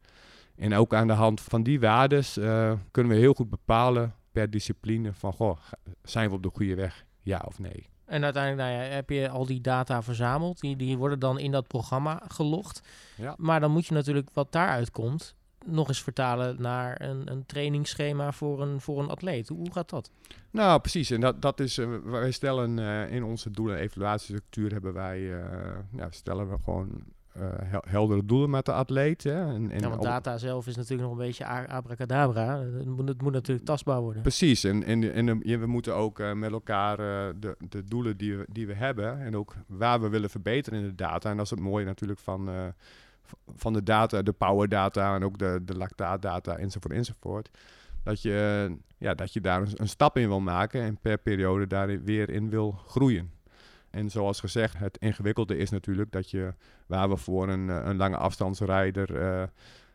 En 0.57 0.75
ook 0.75 0.95
aan 0.95 1.07
de 1.07 1.13
hand 1.13 1.41
van 1.41 1.63
die 1.63 1.81
waardes 1.81 2.39
uh, 2.39 2.73
kunnen 2.91 3.13
we 3.13 3.19
heel 3.19 3.35
goed 3.35 3.51
bepalen 3.51 4.15
per 4.39 4.51
discipline 4.51 5.13
van, 5.13 5.33
goh, 5.33 5.59
zijn 6.03 6.29
we 6.29 6.35
op 6.35 6.43
de 6.43 6.51
goede 6.53 6.75
weg, 6.75 7.05
ja 7.23 7.43
of 7.47 7.59
nee. 7.59 7.87
En 8.05 8.25
uiteindelijk 8.25 8.69
nou 8.69 8.83
ja, 8.83 8.95
heb 8.95 9.11
je 9.11 9.29
al 9.29 9.47
die 9.47 9.61
data 9.61 10.03
verzameld. 10.03 10.61
Die, 10.61 10.77
die 10.77 10.97
worden 10.97 11.19
dan 11.19 11.39
in 11.39 11.51
dat 11.51 11.67
programma 11.67 12.23
gelogd. 12.29 12.81
Ja. 13.17 13.35
Maar 13.39 13.61
dan 13.61 13.71
moet 13.71 13.87
je 13.87 13.95
natuurlijk 13.95 14.29
wat 14.33 14.53
daaruit 14.53 14.91
komt 14.91 15.35
nog 15.67 15.89
eens 15.89 16.03
vertalen 16.03 16.63
naar 16.63 17.03
een, 17.03 17.31
een 17.31 17.47
trainingsschema 17.47 18.33
voor 18.33 18.63
een, 18.63 18.81
voor 18.81 19.03
een 19.03 19.09
atleet. 19.09 19.49
Hoe 19.49 19.73
gaat 19.73 19.91
dat? 19.91 20.11
Nou, 20.51 20.81
precies. 20.81 21.11
En 21.11 21.21
dat, 21.21 21.43
dat 21.43 21.61
is, 21.61 21.79
uh, 21.79 21.99
wij 22.05 22.31
stellen 22.31 22.79
uh, 22.79 23.13
in 23.13 23.25
onze 23.25 23.51
doelen- 23.51 23.77
en 23.77 23.83
evaluatiestructuur 23.83 24.73
hebben 24.73 24.93
wij, 24.93 25.21
uh, 25.21 25.43
ja, 25.93 26.11
stellen 26.11 26.51
we 26.51 26.57
gewoon 26.65 27.03
hel 27.65 27.83
heldere 27.89 28.25
doelen 28.25 28.51
met 28.51 28.65
de 28.65 28.73
atleet. 28.73 29.23
Hè. 29.23 29.55
En, 29.55 29.71
en 29.71 29.81
ja, 29.81 29.89
want 29.89 30.03
data 30.03 30.39
zelf 30.39 30.67
is 30.67 30.77
natuurlijk 30.77 31.09
nog 31.09 31.19
een 31.19 31.27
beetje 31.27 31.47
abracadabra. 31.67 32.61
Het 32.61 32.87
moet, 32.87 33.09
het 33.09 33.23
moet 33.23 33.33
natuurlijk 33.33 33.67
tastbaar 33.67 34.01
worden. 34.01 34.23
Precies. 34.23 34.65
En, 34.65 34.85
en, 34.85 35.13
en, 35.13 35.61
we 35.61 35.67
moeten 35.67 35.95
ook 35.95 36.35
met 36.35 36.53
elkaar 36.53 36.97
de, 37.41 37.57
de 37.69 37.85
doelen 37.85 38.17
die 38.17 38.37
we, 38.37 38.47
die 38.49 38.67
we 38.67 38.75
hebben 38.75 39.21
en 39.21 39.37
ook 39.37 39.55
waar 39.67 40.01
we 40.01 40.09
willen 40.09 40.31
verbeteren 40.31 40.79
in 40.79 40.85
de 40.85 40.95
data. 40.95 41.31
En 41.31 41.37
dat 41.37 41.45
is 41.45 41.51
het 41.51 41.61
mooie 41.61 41.85
natuurlijk 41.85 42.21
van 42.21 42.49
van 43.57 43.73
de 43.73 43.83
data, 43.83 44.23
de 44.23 44.33
power 44.33 44.69
data 44.69 45.15
en 45.15 45.25
ook 45.25 45.39
de, 45.39 45.61
de 45.65 45.77
lactaatdata 45.77 46.57
enzovoort 46.57 46.93
enzovoort. 46.93 47.51
Dat 48.03 48.23
je, 48.23 48.71
ja, 48.99 49.15
dat 49.15 49.33
je 49.33 49.41
daar 49.41 49.63
een, 49.75 49.89
stap 49.89 50.17
in 50.17 50.29
wil 50.29 50.41
maken 50.41 50.83
en 50.83 50.99
per 51.01 51.19
periode 51.19 51.67
daar 51.67 52.03
weer 52.03 52.31
in 52.31 52.51
wil 52.51 52.73
groeien. 52.87 53.31
En 53.91 54.11
zoals 54.11 54.41
gezegd, 54.41 54.79
het 54.79 54.99
ingewikkelde 54.99 55.57
is 55.57 55.71
natuurlijk 55.71 56.13
dat 56.13 56.31
je, 56.31 56.55
waar 56.87 57.09
we 57.09 57.17
voor 57.17 57.49
een, 57.49 57.69
een 57.69 57.97
lange 57.97 58.17
afstandsrijder 58.17 59.11
uh, 59.11 59.43
uh, 59.43 59.49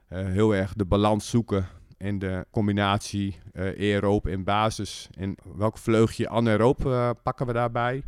heel 0.10 0.56
erg 0.56 0.74
de 0.74 0.86
balans 0.86 1.30
zoeken 1.30 1.68
in 1.98 2.20
de 2.20 2.46
combinatie 2.52 3.40
uh, 3.54 3.64
aeroop 3.64 4.28
en 4.28 4.44
basis. 4.44 5.10
En 5.18 5.36
welk 5.56 5.78
vleugje 5.78 6.30
anaeroop 6.30 6.78
pakken 7.24 7.46
we 7.46 7.54
daarbij? 7.54 8.04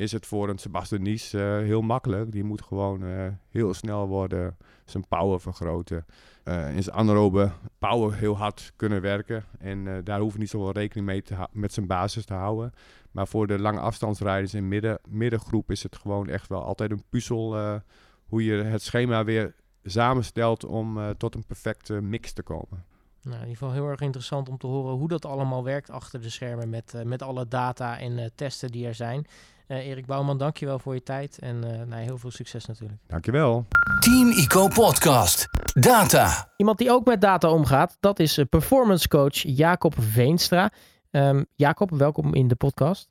is 0.00 0.12
het 0.12 0.26
voor 0.26 0.48
een 0.48 0.58
Sebastian 0.58 1.02
Nies 1.02 1.34
uh, 1.34 1.40
heel 1.58 1.82
makkelijk. 1.82 2.32
Die 2.32 2.44
moet 2.44 2.62
gewoon 2.62 3.02
uh, 3.02 3.26
heel 3.50 3.74
snel 3.74 4.06
worden, 4.06 4.56
zijn 4.84 5.08
power 5.08 5.40
vergroten. 5.40 6.06
Uh, 6.50 6.74
in 6.74 6.82
zijn 6.82 6.96
anaerobe 6.96 7.52
power 7.78 8.14
heel 8.14 8.36
hard 8.36 8.72
kunnen 8.76 9.00
werken. 9.00 9.44
En 9.58 10.04
daar 10.04 10.20
hoeven 10.20 10.40
niet 10.40 10.50
zoveel 10.50 10.72
rekening 10.72 11.06
mee 11.06 11.22
te 11.22 11.36
met 11.52 11.72
zijn 11.72 11.86
basis 11.86 12.24
te 12.24 12.34
houden. 12.34 12.72
Maar 13.10 13.26
voor 13.26 13.46
de 13.46 13.58
lange 13.58 13.80
afstandsrijders 13.80 14.54
in 14.54 14.68
midden, 14.68 14.98
middengroep 15.08 15.70
is 15.70 15.82
het 15.82 15.96
gewoon 15.96 16.28
echt 16.28 16.48
wel 16.48 16.64
altijd 16.64 16.90
een 16.90 17.04
puzzel 17.08 17.80
hoe 18.26 18.44
je 18.44 18.52
het 18.52 18.82
schema 18.82 19.24
weer 19.24 19.54
samenstelt 19.82 20.64
om 20.64 21.14
tot 21.16 21.34
een 21.34 21.46
perfecte 21.46 22.00
mix 22.00 22.32
te 22.32 22.42
komen. 22.42 22.84
Nou, 23.22 23.34
in 23.34 23.40
ieder 23.40 23.56
geval 23.56 23.72
heel 23.72 23.88
erg 23.88 24.00
interessant 24.00 24.48
om 24.48 24.58
te 24.58 24.66
horen 24.66 24.96
hoe 24.96 25.08
dat 25.08 25.24
allemaal 25.24 25.64
werkt 25.64 25.90
achter 25.90 26.20
de 26.20 26.30
schermen 26.30 26.68
met, 26.68 26.94
met 27.04 27.22
alle 27.22 27.48
data 27.48 27.98
en 27.98 28.32
testen 28.34 28.70
die 28.70 28.86
er 28.86 28.94
zijn. 28.94 29.26
Uh, 29.70 29.86
Erik 29.86 30.06
Bouwman, 30.06 30.38
dankjewel 30.38 30.78
voor 30.78 30.94
je 30.94 31.02
tijd 31.02 31.38
en 31.38 31.56
uh, 31.64 31.82
nou, 31.82 32.02
heel 32.02 32.18
veel 32.18 32.30
succes 32.30 32.66
natuurlijk. 32.66 33.00
Dankjewel. 33.06 33.66
Team 33.98 34.28
Ico 34.28 34.68
Podcast. 34.68 35.48
Data. 35.80 36.52
Iemand 36.56 36.78
die 36.78 36.90
ook 36.90 37.04
met 37.04 37.20
data 37.20 37.50
omgaat, 37.50 37.96
dat 38.00 38.18
is 38.18 38.38
uh, 38.38 38.44
performance 38.48 39.08
coach 39.08 39.34
Jacob 39.34 39.94
Veenstra. 39.98 40.70
Um, 41.10 41.46
Jacob, 41.54 41.90
welkom 41.90 42.34
in 42.34 42.48
de 42.48 42.54
podcast. 42.54 43.10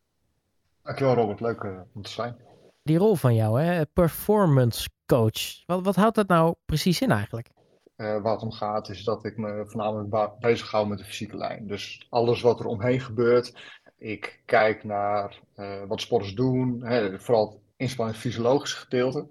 Dankjewel 0.83 1.15
Robert, 1.15 1.39
leuk 1.39 1.63
om 1.93 2.01
te 2.01 2.09
zijn. 2.09 2.35
Die 2.83 2.97
rol 2.97 3.15
van 3.15 3.35
jou, 3.35 3.61
hè? 3.61 3.85
performance 3.85 4.89
coach. 5.05 5.65
Wat, 5.65 5.83
wat 5.83 5.95
houdt 5.95 6.15
dat 6.15 6.27
nou 6.27 6.55
precies 6.65 7.01
in 7.01 7.11
eigenlijk? 7.11 7.49
Uh, 7.97 8.21
waar 8.21 8.33
het 8.33 8.41
om 8.41 8.51
gaat 8.51 8.89
is 8.89 9.03
dat 9.03 9.25
ik 9.25 9.37
me 9.37 9.63
voornamelijk 9.67 10.39
bezig 10.39 10.71
hou 10.71 10.87
met 10.87 10.97
de 10.97 11.03
fysieke 11.03 11.37
lijn. 11.37 11.67
Dus 11.67 12.07
alles 12.09 12.41
wat 12.41 12.59
er 12.59 12.65
omheen 12.65 12.99
gebeurt, 12.99 13.53
ik 13.99 14.41
kijk 14.45 14.83
naar 14.83 15.39
uh, 15.55 15.83
wat 15.87 16.01
sporters 16.01 16.33
doen, 16.33 16.85
hè, 16.85 17.19
vooral 17.19 17.49
het 17.49 17.59
inspanning 17.77 18.17
fysiologische 18.17 18.77
gedeelte. 18.77 19.27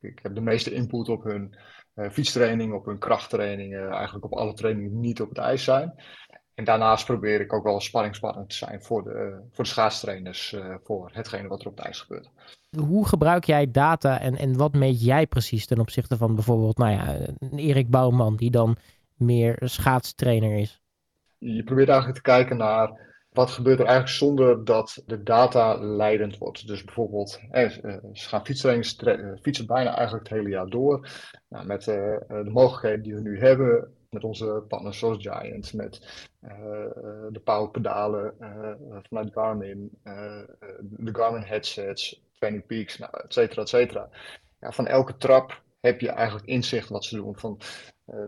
Ik 0.00 0.18
heb 0.22 0.34
de 0.34 0.40
meeste 0.40 0.72
input 0.72 1.08
op 1.08 1.24
hun 1.24 1.54
uh, 1.94 2.10
fietstraining, 2.10 2.72
op 2.72 2.84
hun 2.84 2.98
krachttrainingen, 2.98 3.90
eigenlijk 3.90 4.24
op 4.24 4.34
alle 4.34 4.54
trainingen 4.54 4.90
die 4.90 4.98
niet 4.98 5.20
op 5.20 5.28
het 5.28 5.38
ijs 5.38 5.64
zijn. 5.64 5.94
En 6.54 6.64
daarnaast 6.64 7.04
probeer 7.04 7.40
ik 7.40 7.52
ook 7.52 7.64
wel 7.64 7.80
spanningspartner 7.80 8.46
te 8.46 8.54
zijn 8.54 8.82
voor 8.82 9.02
de, 9.02 9.40
voor 9.50 9.64
de 9.64 9.70
schaatstrainers, 9.70 10.52
uh, 10.52 10.74
voor 10.82 11.10
hetgene 11.12 11.48
wat 11.48 11.60
er 11.60 11.66
op 11.66 11.76
het 11.76 11.84
ijs 11.84 12.00
gebeurt. 12.00 12.30
Hoe 12.78 13.06
gebruik 13.06 13.44
jij 13.44 13.70
data 13.70 14.20
en, 14.20 14.36
en 14.36 14.56
wat 14.56 14.72
meet 14.72 15.04
jij 15.04 15.26
precies 15.26 15.66
ten 15.66 15.78
opzichte 15.78 16.16
van 16.16 16.34
bijvoorbeeld 16.34 16.78
nou 16.78 16.90
ja, 16.90 17.16
Erik 17.56 17.90
Bouwman, 17.90 18.36
die 18.36 18.50
dan 18.50 18.76
meer 19.14 19.58
schaatstrainer 19.64 20.58
is? 20.58 20.80
Je 21.38 21.64
probeert 21.64 21.88
eigenlijk 21.88 22.18
te 22.24 22.30
kijken 22.30 22.56
naar 22.56 23.07
wat 23.38 23.50
gebeurt 23.50 23.78
er 23.78 23.86
eigenlijk 23.86 24.16
zonder 24.16 24.64
dat 24.64 25.02
de 25.06 25.22
data 25.22 25.74
leidend 25.74 26.38
wordt? 26.38 26.66
Dus 26.66 26.84
bijvoorbeeld, 26.84 27.40
eh, 27.50 27.68
ze 28.12 28.28
gaan 28.28 28.44
fietstrainingen 28.44 29.34
eh, 29.34 29.42
fietsen 29.42 29.66
bijna 29.66 29.96
eigenlijk 29.96 30.28
het 30.28 30.38
hele 30.38 30.48
jaar 30.48 30.68
door. 30.68 31.08
Nou, 31.48 31.66
met 31.66 31.88
eh, 31.88 32.18
de 32.28 32.50
mogelijkheden 32.50 33.02
die 33.02 33.14
we 33.14 33.20
nu 33.20 33.40
hebben, 33.40 33.94
met 34.10 34.24
onze 34.24 34.64
partners 34.68 34.98
zoals 34.98 35.16
Giant, 35.20 35.72
met 35.72 36.26
de 37.30 37.40
powerpedalen 37.44 38.34
uh, 38.40 38.70
vanuit 39.02 39.32
Garmin, 39.32 39.98
de 40.80 41.14
Garmin 41.14 41.42
headsets, 41.42 42.22
Training 42.38 42.66
Peaks, 42.66 42.98
nou, 42.98 43.12
et 43.24 43.32
cetera, 43.32 43.62
et 43.62 43.68
cetera. 43.68 44.08
Ja, 44.60 44.72
van 44.72 44.86
elke 44.86 45.16
trap 45.16 45.62
heb 45.80 46.00
je 46.00 46.08
eigenlijk 46.08 46.46
inzicht 46.46 46.88
wat 46.88 47.04
ze 47.04 47.16
doen. 47.16 47.38
Van 47.38 47.60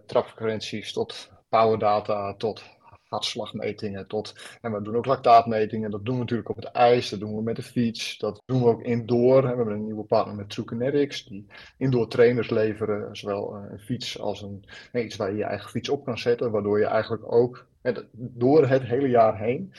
trapfrequenties 0.07 0.93
tot 0.93 1.31
powerdata 1.49 2.35
tot 2.35 2.63
hartslagmetingen 3.11 4.07
tot. 4.07 4.59
En 4.61 4.73
we 4.73 4.83
doen 4.83 4.97
ook 4.97 5.07
lactaatmetingen. 5.07 5.91
Dat 5.91 6.05
doen 6.05 6.15
we 6.15 6.21
natuurlijk 6.21 6.49
op 6.49 6.57
het 6.57 6.65
ijs, 6.65 7.09
dat 7.09 7.21
doen 7.21 7.37
we 7.37 7.43
met 7.43 7.57
de 7.57 7.63
fiets. 7.63 8.19
Dat 8.19 8.43
doen 8.47 8.63
we 8.63 8.69
ook 8.69 8.83
indoor. 8.83 9.43
We 9.43 9.49
hebben 9.49 9.71
een 9.75 9.85
nieuwe 9.85 10.05
partner 10.05 10.35
met 10.35 10.51
True 10.51 10.65
Kinetics, 10.65 11.25
die 11.25 11.47
indoor 11.79 12.09
trainers 12.09 12.51
leveren. 12.51 13.17
Zowel 13.17 13.55
een 13.55 13.79
fiets 13.79 14.21
als 14.21 14.43
een, 14.43 14.65
iets 14.93 15.17
waar 15.17 15.31
je 15.31 15.37
je 15.37 15.45
eigen 15.45 15.71
fiets 15.71 15.89
op 15.89 16.05
kan 16.05 16.19
zetten. 16.19 16.51
Waardoor 16.51 16.79
je 16.79 16.87
eigenlijk 16.87 17.33
ook 17.33 17.67
door 18.13 18.67
het 18.67 18.83
hele 18.83 19.09
jaar 19.09 19.39
heen 19.39 19.73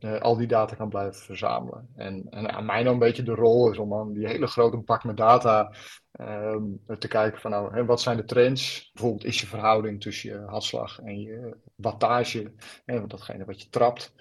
uh, 0.00 0.20
al 0.20 0.36
die 0.36 0.46
data 0.46 0.74
kan 0.74 0.88
blijven 0.88 1.22
verzamelen. 1.22 1.88
En, 1.96 2.26
en 2.30 2.50
aan 2.50 2.66
mij 2.66 2.82
dan 2.82 2.92
een 2.92 2.98
beetje 2.98 3.22
de 3.22 3.34
rol 3.34 3.70
is 3.70 3.78
om 3.78 3.88
dan 3.88 4.12
die 4.12 4.26
hele 4.26 4.46
grote 4.46 4.78
pak 4.78 5.04
met 5.04 5.16
data 5.16 5.72
uh, 6.20 6.56
te 6.98 7.08
kijken 7.08 7.40
van 7.40 7.50
nou, 7.50 7.74
hè, 7.74 7.84
wat 7.84 8.00
zijn 8.00 8.16
de 8.16 8.24
trends? 8.24 8.90
Bijvoorbeeld 8.92 9.24
is 9.24 9.40
je 9.40 9.46
verhouding 9.46 10.00
tussen 10.00 10.30
je 10.30 10.38
hartslag 10.46 11.00
en 11.00 11.20
je 11.20 11.56
wattage, 11.74 12.52
hè, 12.84 13.06
datgene 13.06 13.44
wat 13.44 13.62
je 13.62 13.68
trapt. 13.68 14.12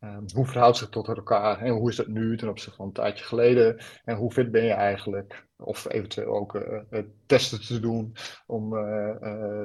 Um, 0.00 0.24
hoe 0.34 0.46
verhoudt 0.46 0.76
zich 0.76 0.88
tot 0.88 1.08
elkaar 1.08 1.60
en 1.60 1.72
hoe 1.72 1.90
is 1.90 1.96
dat 1.96 2.06
nu 2.06 2.36
ten 2.36 2.48
opzichte 2.48 2.76
van 2.76 2.86
een 2.86 2.92
tijdje 2.92 3.24
geleden 3.24 3.80
en 4.04 4.16
hoe 4.16 4.32
fit 4.32 4.50
ben 4.50 4.64
je 4.64 4.72
eigenlijk? 4.72 5.46
Of 5.56 5.88
eventueel 5.88 6.34
ook 6.34 6.54
uh, 6.54 7.02
testen 7.26 7.60
te 7.60 7.80
doen 7.80 8.16
om 8.46 8.74
uh, 8.74 9.16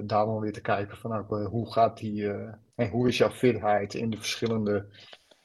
daar 0.04 0.26
dan 0.26 0.40
weer 0.40 0.54
te 0.54 0.62
kijken 0.62 0.98
van 0.98 1.10
nou, 1.10 1.46
hoe 1.46 1.72
gaat 1.72 1.98
die 1.98 2.30
en 2.76 2.90
hoe 2.90 3.08
is 3.08 3.18
jouw 3.18 3.30
fitheid 3.30 3.94
in 3.94 4.10
de 4.10 4.18
verschillende 4.18 4.88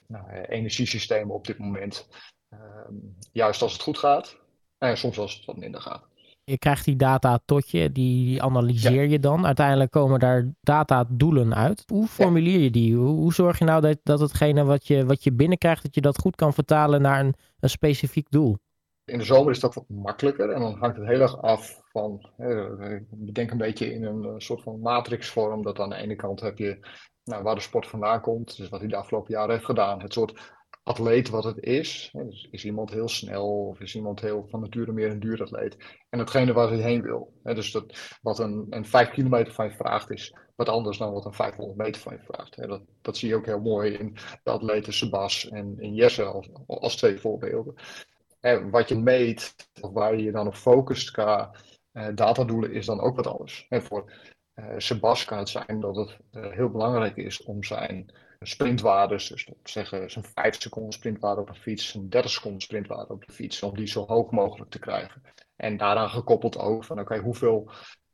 nou, 0.06 0.30
energiesystemen 0.30 1.34
op 1.34 1.46
dit 1.46 1.58
moment. 1.58 2.08
Ehm, 2.48 2.94
juist 3.32 3.62
als 3.62 3.72
het 3.72 3.82
goed 3.82 3.98
gaat 3.98 4.38
en 4.78 4.96
soms 4.96 5.18
als 5.18 5.34
het 5.34 5.44
wat 5.44 5.56
minder 5.56 5.80
gaat. 5.80 6.11
Je 6.44 6.58
krijgt 6.58 6.84
die 6.84 6.96
data 6.96 7.40
tot 7.44 7.70
je, 7.70 7.92
die 7.92 8.42
analyseer 8.42 9.08
je 9.08 9.18
dan. 9.18 9.46
Uiteindelijk 9.46 9.90
komen 9.90 10.20
daar 10.20 10.52
data-doelen 10.60 11.54
uit. 11.54 11.84
Hoe 11.86 12.06
formuleer 12.06 12.58
je 12.58 12.70
die? 12.70 12.96
Hoe, 12.96 13.32
zorg 13.32 13.58
je 13.58 13.64
nou 13.64 13.80
dat, 13.80 13.98
dat 14.02 14.20
hetgene 14.20 14.64
wat 14.64 14.86
je, 14.86 15.06
wat 15.06 15.24
je 15.24 15.32
binnenkrijgt, 15.32 15.82
dat 15.82 15.94
je 15.94 16.00
dat 16.00 16.18
goed 16.18 16.36
kan 16.36 16.52
vertalen 16.52 17.02
naar 17.02 17.20
een, 17.20 17.34
een 17.60 17.70
specifiek 17.70 18.30
doel? 18.30 18.58
In 19.04 19.18
de 19.18 19.24
zomer 19.24 19.52
is 19.52 19.60
dat 19.60 19.74
wat 19.74 19.88
makkelijker 19.88 20.50
en 20.50 20.60
dan 20.60 20.78
hangt 20.78 20.96
het 20.96 21.06
heel 21.06 21.20
erg 21.20 21.42
af 21.42 21.80
van, 21.92 22.30
ik 23.24 23.34
denk 23.34 23.50
een 23.50 23.58
beetje 23.58 23.94
in 23.94 24.04
een 24.04 24.40
soort 24.40 24.62
van 24.62 24.80
matrixvorm, 24.80 25.62
dat 25.62 25.80
aan 25.80 25.88
de 25.88 25.96
ene 25.96 26.16
kant 26.16 26.40
heb 26.40 26.58
je 26.58 26.78
nou, 27.24 27.42
waar 27.42 27.54
de 27.54 27.60
sport 27.60 27.86
vandaan 27.86 28.20
komt, 28.20 28.56
dus 28.56 28.68
wat 28.68 28.80
hij 28.80 28.88
de 28.88 28.96
afgelopen 28.96 29.34
jaren 29.34 29.50
heeft 29.50 29.64
gedaan. 29.64 30.02
Het 30.02 30.12
soort 30.12 30.54
atleet 30.82 31.28
wat 31.28 31.44
het 31.44 31.58
is. 31.58 32.10
Dus 32.12 32.48
is 32.50 32.64
iemand 32.64 32.90
heel 32.90 33.08
snel 33.08 33.66
of 33.66 33.80
is 33.80 33.94
iemand 33.94 34.20
heel 34.20 34.46
van 34.48 34.60
nature 34.60 34.92
meer 34.92 35.10
een 35.10 35.20
duuratleet. 35.20 35.76
En 36.08 36.18
hetgene 36.18 36.52
waar 36.52 36.68
hij 36.68 36.78
heen 36.78 37.02
wil. 37.02 37.32
Dus 37.42 37.72
dat, 37.72 38.16
wat 38.22 38.38
een, 38.38 38.66
een 38.70 38.86
5 38.86 39.10
kilometer 39.10 39.52
van 39.52 39.64
je 39.64 39.74
vraagt 39.74 40.10
is 40.10 40.34
wat 40.54 40.68
anders 40.68 40.98
dan 40.98 41.12
wat 41.12 41.24
een 41.24 41.32
500 41.32 41.78
meter 41.78 42.02
van 42.02 42.12
je 42.12 42.32
vraagt. 42.32 42.68
Dat, 42.68 42.82
dat 43.00 43.16
zie 43.16 43.28
je 43.28 43.36
ook 43.36 43.46
heel 43.46 43.60
mooi 43.60 43.92
in 43.92 44.16
de 44.42 44.50
atleten 44.50 44.92
Sebas 44.92 45.48
en 45.48 45.74
in 45.78 45.94
Jesse 45.94 46.24
als, 46.66 46.96
twee 46.96 47.18
voorbeelden. 47.18 47.74
En 48.40 48.70
wat 48.70 48.88
je 48.88 48.98
meet, 48.98 49.54
of 49.80 49.92
waar 49.92 50.16
je 50.16 50.22
je 50.22 50.32
dan 50.32 50.46
op 50.46 50.54
focust 50.54 51.10
qua 51.10 51.54
eh, 51.92 52.08
datadoelen, 52.14 52.72
is 52.72 52.86
dan 52.86 53.00
ook 53.00 53.16
wat 53.16 53.26
anders. 53.26 53.66
En 53.68 53.82
voor 53.82 54.12
uh, 54.54 54.74
Sebas 54.76 55.24
kan 55.24 55.38
het 55.38 55.48
zijn 55.48 55.80
dat 55.80 55.96
het 55.96 56.16
uh, 56.32 56.52
heel 56.52 56.70
belangrijk 56.70 57.16
is 57.16 57.42
om 57.42 57.64
zijn 57.64 58.12
sprintwaardes, 58.46 59.28
dus 59.28 59.48
zeggen 59.62 60.10
zijn 60.10 60.24
5 60.34 60.60
seconden 60.60 60.92
sprintwaarde 60.92 61.40
op 61.40 61.48
een 61.48 61.54
fiets, 61.54 61.88
zijn 61.88 62.08
30 62.08 62.30
seconden 62.30 62.60
sprintwaarde 62.60 63.12
op 63.12 63.26
de 63.26 63.32
fiets, 63.32 63.62
om 63.62 63.76
die 63.76 63.86
zo 63.86 64.06
hoog 64.06 64.30
mogelijk 64.30 64.70
te 64.70 64.78
krijgen. 64.78 65.22
En 65.56 65.76
daaraan 65.76 66.10
gekoppeld 66.10 66.58
ook 66.58 66.84
van 66.84 67.00
oké, 67.00 67.18
hoeveel 67.18 67.70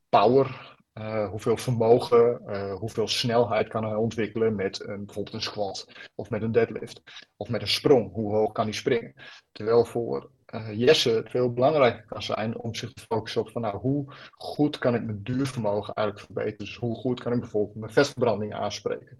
power, 0.08 0.76
uh, 0.94 1.28
hoeveel 1.28 1.56
vermogen, 1.56 2.40
hoeveel 2.78 3.08
snelheid 3.08 3.68
kan 3.68 3.84
hij 3.84 3.94
ontwikkelen 3.94 4.54
met 4.54 4.88
een, 4.88 5.04
bijvoorbeeld 5.04 5.34
een 5.34 5.42
squat 5.42 5.86
of 6.14 6.30
met 6.30 6.42
een 6.42 6.52
deadlift 6.52 7.02
of 7.36 7.48
met 7.48 7.60
een 7.60 7.68
sprong. 7.68 8.12
Hoe 8.12 8.34
hoog 8.34 8.52
kan 8.52 8.64
hij 8.64 8.74
springen? 8.74 9.14
Terwijl 9.52 9.84
voor 9.84 10.30
uh, 10.54 10.72
Jesse 10.72 11.10
het 11.10 11.30
veel 11.30 11.52
belangrijker 11.52 12.04
kan 12.06 12.22
zijn 12.22 12.58
om 12.58 12.74
zich 12.74 12.92
te 12.92 13.04
focussen 13.08 13.40
op 13.40 13.50
van 13.50 13.62
nou, 13.62 13.76
hoe 13.76 14.12
goed 14.30 14.78
kan 14.78 14.94
ik 14.94 15.04
mijn 15.04 15.22
duurvermogen 15.22 15.94
eigenlijk 15.94 16.26
verbeteren. 16.26 16.66
Dus 16.66 16.76
hoe 16.76 16.94
goed 16.94 17.20
kan 17.20 17.32
ik 17.32 17.40
bijvoorbeeld 17.40 17.76
mijn 17.76 17.92
vetverbranding 17.92 18.54
aanspreken. 18.54 19.16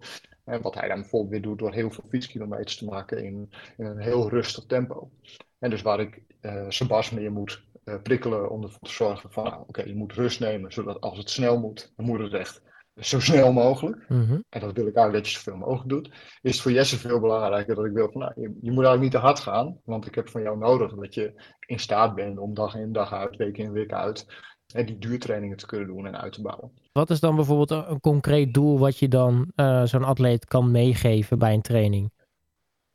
En 0.49 0.61
wat 0.61 0.75
hij 0.75 0.87
dan 0.87 0.99
bijvoorbeeld 0.99 1.31
weer 1.31 1.41
doet 1.41 1.59
door 1.59 1.73
heel 1.73 1.91
veel 1.91 2.03
fietskilometers 2.09 2.77
te 2.77 2.85
maken 2.85 3.23
in, 3.23 3.49
in 3.77 3.85
een 3.85 3.99
heel 3.99 4.29
rustig 4.29 4.65
tempo. 4.65 5.11
En 5.59 5.69
dus 5.69 5.81
waar 5.81 5.99
ik 5.99 6.21
uh, 6.41 6.65
Sebas 6.67 7.09
meer 7.09 7.31
moet 7.31 7.63
uh, 7.85 7.95
prikkelen 8.01 8.49
om 8.49 8.63
ervoor 8.63 8.79
te 8.79 8.91
zorgen 8.91 9.31
van 9.31 9.43
nou, 9.43 9.63
oké, 9.67 9.83
je 9.83 9.95
moet 9.95 10.13
rust 10.13 10.39
nemen, 10.39 10.71
zodat 10.71 11.01
als 11.01 11.17
het 11.17 11.29
snel 11.29 11.59
moet, 11.59 11.93
dan 11.95 12.05
moet 12.05 12.19
het 12.19 12.33
echt 12.33 12.61
zo 12.99 13.19
snel 13.19 13.53
mogelijk. 13.53 14.09
Mm 14.09 14.43
En 14.49 14.59
dat 14.59 14.73
wil 14.73 14.87
ik 14.87 14.95
eigenlijk 14.95 15.13
dat 15.13 15.27
je 15.27 15.39
zoveel 15.39 15.57
mogelijk 15.57 15.89
doet. 15.89 16.09
Is 16.41 16.51
het 16.51 16.61
voor 16.61 16.71
Jesse 16.71 16.97
veel 16.97 17.19
belangrijker 17.19 17.75
dat 17.75 17.85
ik 17.85 17.91
wil 17.91 18.11
van, 18.11 18.21
nou, 18.21 18.33
je, 18.35 18.41
je, 18.41 18.71
moet 18.71 18.85
eigenlijk 18.85 19.01
niet 19.01 19.11
te 19.11 19.17
hard 19.17 19.39
gaan. 19.39 19.79
Want 19.83 20.05
ik 20.05 20.15
heb 20.15 20.29
van 20.29 20.41
jou 20.41 20.57
nodig 20.57 20.95
dat 20.95 21.13
je 21.13 21.41
in 21.65 21.79
staat 21.79 22.15
bent 22.15 22.37
om 22.37 22.53
dag 22.53 22.75
in 22.75 22.91
dag 22.91 23.13
uit, 23.13 23.35
week 23.35 23.57
in 23.57 23.71
week 23.71 23.93
uit, 23.93 24.25
en 24.73 24.85
die 24.85 24.97
duurtrainingen 24.97 25.57
te 25.57 25.65
kunnen 25.65 25.87
doen 25.87 26.05
en 26.05 26.21
uit 26.21 26.33
te 26.33 26.41
bouwen. 26.41 26.71
Wat 26.91 27.09
is 27.09 27.19
dan 27.19 27.35
bijvoorbeeld 27.35 27.71
een, 27.71 27.99
concreet 27.99 28.53
doel 28.53 28.79
wat 28.79 28.97
je 28.97 29.07
dan 29.07 29.51
uh, 29.55 29.83
zo'n 29.85 30.03
atleet 30.03 30.45
kan 30.45 30.71
meegeven 30.71 31.39
bij 31.39 31.53
een 31.53 31.61
training? 31.61 32.11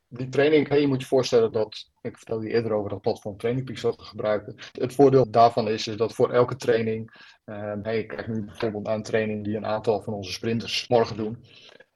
Die 0.09 0.29
training, 0.29 0.75
je 0.75 0.87
moet 0.87 1.01
je 1.01 1.07
voorstellen 1.07 1.53
dat, 1.53 1.91
ik 2.01 2.17
vertelde 2.17 2.47
je 2.47 2.53
eerder 2.53 2.73
over 2.73 2.91
dat 2.91 3.01
platform 3.01 3.37
Training 3.37 3.67
Peaks 3.67 3.83
wat 3.83 3.97
we 3.97 4.03
gebruiken. 4.03 4.55
Het 4.73 4.95
voordeel 4.95 5.31
daarvan 5.31 5.69
is, 5.69 5.87
is 5.87 5.97
dat 5.97 6.15
voor 6.15 6.31
elke 6.31 6.57
training 6.57 7.13
Um, 7.45 7.81
hey, 7.83 7.99
ik 7.99 8.09
kijk 8.09 8.29
nu 8.29 8.45
bijvoorbeeld 8.45 8.85
naar 8.85 8.95
een 8.95 9.03
training 9.03 9.45
die 9.45 9.57
een 9.57 9.67
aantal 9.67 10.03
van 10.03 10.13
onze 10.13 10.33
sprinters 10.33 10.89
morgen 10.89 11.17
doen. 11.17 11.45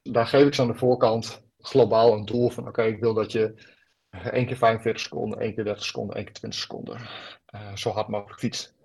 Daar 0.01 0.27
geef 0.27 0.45
ik 0.45 0.53
ze 0.53 0.61
aan 0.61 0.67
de 0.67 0.75
voorkant 0.75 1.43
globaal 1.59 2.13
een 2.13 2.25
doel 2.25 2.49
van: 2.49 2.67
oké, 2.67 2.83
ik 2.83 2.99
wil 2.99 3.13
dat 3.13 3.31
je 3.31 3.53
één 4.31 4.45
keer 4.45 4.57
45 4.57 5.01
seconden, 5.01 5.39
één 5.39 5.55
keer 5.55 5.63
30 5.63 5.83
seconden, 5.85 6.15
één 6.15 6.25
keer 6.25 6.33
20 6.33 6.59
seconden 6.59 6.97
uh, 7.55 7.75
zo 7.75 7.89
hard 7.89 8.07
mogelijk 8.07 8.39
fietst. 8.39 8.75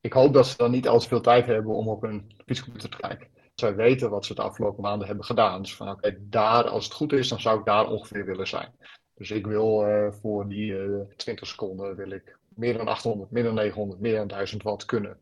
Ik 0.00 0.12
hoop 0.12 0.32
dat 0.32 0.46
ze 0.46 0.56
dan 0.56 0.70
niet 0.70 0.88
al 0.88 0.98
te 0.98 1.08
veel 1.08 1.20
tijd 1.20 1.46
hebben 1.46 1.74
om 1.74 1.88
op 1.88 2.02
hun 2.02 2.32
fietscomputer 2.46 2.90
te 2.90 2.96
kijken. 2.96 3.28
Zij 3.54 3.74
weten 3.74 4.10
wat 4.10 4.24
ze 4.24 4.34
de 4.34 4.42
afgelopen 4.42 4.82
maanden 4.82 5.06
hebben 5.06 5.24
gedaan. 5.24 5.62
Dus 5.62 5.76
van 5.76 5.90
oké, 5.90 6.16
daar, 6.20 6.68
als 6.68 6.84
het 6.84 6.94
goed 6.94 7.12
is, 7.12 7.28
dan 7.28 7.40
zou 7.40 7.58
ik 7.58 7.64
daar 7.64 7.88
ongeveer 7.88 8.24
willen 8.24 8.46
zijn. 8.46 8.72
Dus 9.14 9.30
ik 9.30 9.46
wil 9.46 9.88
uh, 9.88 10.12
voor 10.12 10.48
die 10.48 10.72
uh, 10.72 11.00
20 11.16 11.46
seconden 11.46 11.96
wil 11.96 12.10
ik 12.10 12.38
meer 12.48 12.76
dan 12.76 12.88
800, 12.88 13.30
meer 13.30 13.42
dan 13.42 13.54
900, 13.54 14.00
meer 14.00 14.16
dan 14.16 14.28
1000 14.28 14.62
watt 14.62 14.84
kunnen 14.84 15.18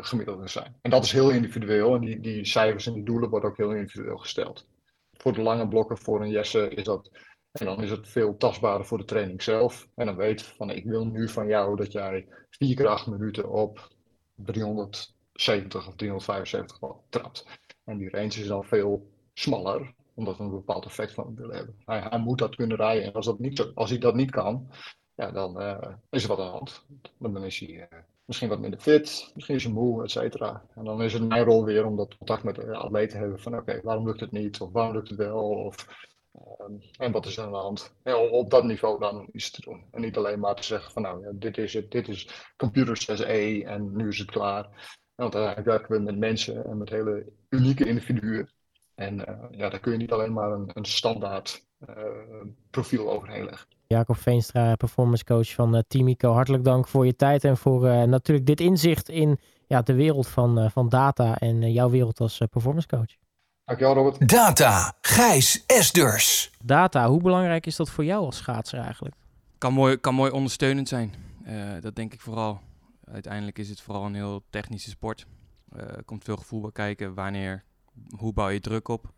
gemiddelde 0.00 0.48
zijn. 0.48 0.76
En 0.82 0.90
dat 0.90 1.04
is 1.04 1.12
heel 1.12 1.30
individueel 1.30 1.94
en 1.94 2.00
die, 2.00 2.20
die 2.20 2.44
cijfers 2.44 2.86
en 2.86 2.92
die 2.92 3.04
doelen 3.04 3.30
worden 3.30 3.50
ook 3.50 3.56
heel 3.56 3.72
individueel 3.72 4.16
gesteld. 4.16 4.66
Voor 5.12 5.32
de 5.32 5.42
lange 5.42 5.68
blokken, 5.68 5.98
voor 5.98 6.20
een 6.20 6.30
Jesse, 6.30 6.68
is 6.68 6.84
dat 6.84 7.10
en 7.52 7.66
dan 7.66 7.82
is 7.82 7.90
het 7.90 8.08
veel 8.08 8.36
tastbaarder 8.36 8.86
voor 8.86 8.98
de 8.98 9.04
training 9.04 9.42
zelf. 9.42 9.88
En 9.94 10.06
dan 10.06 10.16
weet 10.16 10.42
van 10.42 10.70
ik 10.70 10.84
wil 10.84 11.06
nu 11.06 11.28
van 11.28 11.46
jou 11.46 11.76
dat 11.76 11.92
jij 11.92 12.26
vier 12.50 12.76
keer 12.76 12.86
acht 12.86 13.06
minuten 13.06 13.50
op 13.50 13.88
370 14.36 15.88
of 15.88 15.94
375 15.96 16.78
trapt. 17.08 17.46
En 17.84 17.98
die 17.98 18.10
range 18.10 18.26
is 18.26 18.46
dan 18.46 18.64
veel 18.64 19.10
smaller, 19.34 19.94
omdat 20.14 20.36
we 20.36 20.42
een 20.42 20.50
bepaald 20.50 20.84
effect 20.84 21.12
van 21.12 21.34
willen 21.34 21.56
hebben. 21.56 21.76
Hij, 21.84 22.18
moet 22.18 22.38
dat 22.38 22.56
kunnen 22.56 22.76
rijden. 22.76 23.04
En 23.04 23.12
als, 23.12 23.26
dat 23.26 23.38
niet 23.38 23.70
als 23.74 23.90
hij 23.90 23.98
dat 23.98 24.14
niet 24.14 24.30
kan, 24.30 24.70
ja, 25.14 25.30
dan 25.30 25.62
uh, 25.62 25.88
is 26.10 26.22
er 26.22 26.28
wat 26.28 26.38
aan 26.38 26.44
de 26.44 26.50
hand. 26.50 26.84
Dan 27.18 27.44
is 27.44 27.58
hij 27.58 27.68
uh, 27.68 27.98
misschien 28.24 28.48
wat 28.48 28.60
minder 28.60 28.80
fit, 28.80 29.30
misschien 29.34 29.56
is 29.56 29.64
hij 29.64 29.72
moe, 29.72 30.02
et 30.02 30.10
cetera. 30.10 30.62
En 30.74 30.84
dan 30.84 31.02
is 31.02 31.12
het 31.12 31.28
mijn 31.28 31.44
rol 31.44 31.64
weer 31.64 31.86
om 31.86 31.96
dat 31.96 32.16
contact 32.16 32.42
met 32.42 32.54
de 32.54 32.76
atleet 32.76 33.10
te 33.10 33.16
hebben 33.16 33.40
van 33.40 33.56
oké, 33.56 33.80
waarom 33.82 34.06
lukt 34.06 34.20
het 34.20 34.32
niet? 34.32 34.60
Of 34.60 34.72
waarom 34.72 34.94
lukt 34.94 35.08
het 35.08 35.18
wel? 35.18 35.48
Of 35.48 35.86
en 36.98 37.12
wat 37.12 37.26
is 37.26 37.36
er 37.36 37.44
aan 37.44 37.50
de 37.50 37.56
hand? 37.56 37.94
op 38.30 38.50
dat 38.50 38.64
niveau 38.64 38.98
dan 38.98 39.28
iets 39.32 39.50
te 39.50 39.60
doen. 39.60 39.84
En 39.90 40.00
niet 40.00 40.16
alleen 40.16 40.40
maar 40.40 40.54
te 40.54 40.64
zeggen 40.64 40.92
van 40.92 41.02
nou, 41.02 41.24
ja, 41.24 41.30
dit 41.34 41.58
is 41.58 41.72
het, 41.72 41.90
dit 41.90 42.08
is 42.08 42.50
computer 42.56 42.96
says 42.96 43.20
E 43.20 43.62
en 43.62 43.96
nu 43.96 44.08
is 44.08 44.18
het 44.18 44.30
klaar. 44.30 44.94
Want 45.14 45.34
uiteindelijk 45.34 45.66
werken 45.66 45.96
we 45.96 46.02
met 46.02 46.18
mensen 46.18 46.64
en 46.64 46.78
met 46.78 46.88
hele 46.88 47.32
unieke 47.48 47.84
individuen. 47.84 48.50
En 48.94 49.18
uh, 49.18 49.44
ja, 49.50 49.68
daar 49.68 49.80
kun 49.80 49.92
je 49.92 49.98
niet 49.98 50.12
alleen 50.12 50.32
maar 50.32 50.50
een, 50.50 50.84
standaard 50.84 51.66
uh, 51.88 51.96
profiel 52.70 53.10
overheen 53.10 53.44
leggen. 53.44 53.68
Jacob 53.86 54.16
Veenstra, 54.16 54.76
performance 54.76 55.24
coach 55.24 55.54
van 55.54 55.74
uh, 55.74 55.80
Team 55.88 56.08
Ico. 56.08 56.32
Hartelijk 56.32 56.64
dank 56.64 56.88
voor 56.88 57.06
je 57.06 57.16
tijd 57.16 57.44
en 57.44 57.56
voor 57.56 58.08
natuurlijk 58.08 58.46
dit 58.46 58.60
inzicht 58.60 59.08
in 59.08 59.38
ja, 59.66 59.82
de 59.82 59.94
wereld 59.94 60.28
van, 60.28 60.70
van 60.70 60.88
data 60.88 61.38
en 61.38 61.72
jouw 61.72 61.90
wereld 61.90 62.20
als 62.20 62.42
performance 62.50 62.88
coach. 62.88 63.25
Dankjewel, 63.66 63.94
Robert. 63.94 64.28
Data, 64.28 64.94
Gijs 65.00 65.64
Esdurs. 65.66 66.50
Data, 66.62 67.08
hoe 67.08 67.22
belangrijk 67.22 67.66
is 67.66 67.76
dat 67.76 67.90
voor 67.90 68.04
jou 68.04 68.24
als 68.24 68.36
schaatser 68.36 68.78
eigenlijk? 68.78 69.14
Kan 69.58 69.72
mooi, 69.72 69.96
kan 69.96 70.14
mooi 70.14 70.30
ondersteunend 70.30 70.88
zijn. 70.88 71.14
Uh, 71.46 71.80
dat 71.80 71.96
denk 71.96 72.12
ik 72.12 72.20
vooral. 72.20 72.60
Uiteindelijk 73.04 73.58
is 73.58 73.68
het 73.68 73.80
vooral 73.80 74.04
een 74.04 74.14
heel 74.14 74.42
technische 74.50 74.90
sport. 74.90 75.26
Uh, 75.76 75.80
er 75.80 76.04
komt 76.04 76.24
veel 76.24 76.36
gevoel 76.36 76.60
bij 76.60 76.72
kijken. 76.72 77.14
Wanneer, 77.14 77.64
hoe 78.16 78.32
bouw 78.32 78.48
je 78.48 78.60
druk 78.60 78.88
op? 78.88 79.12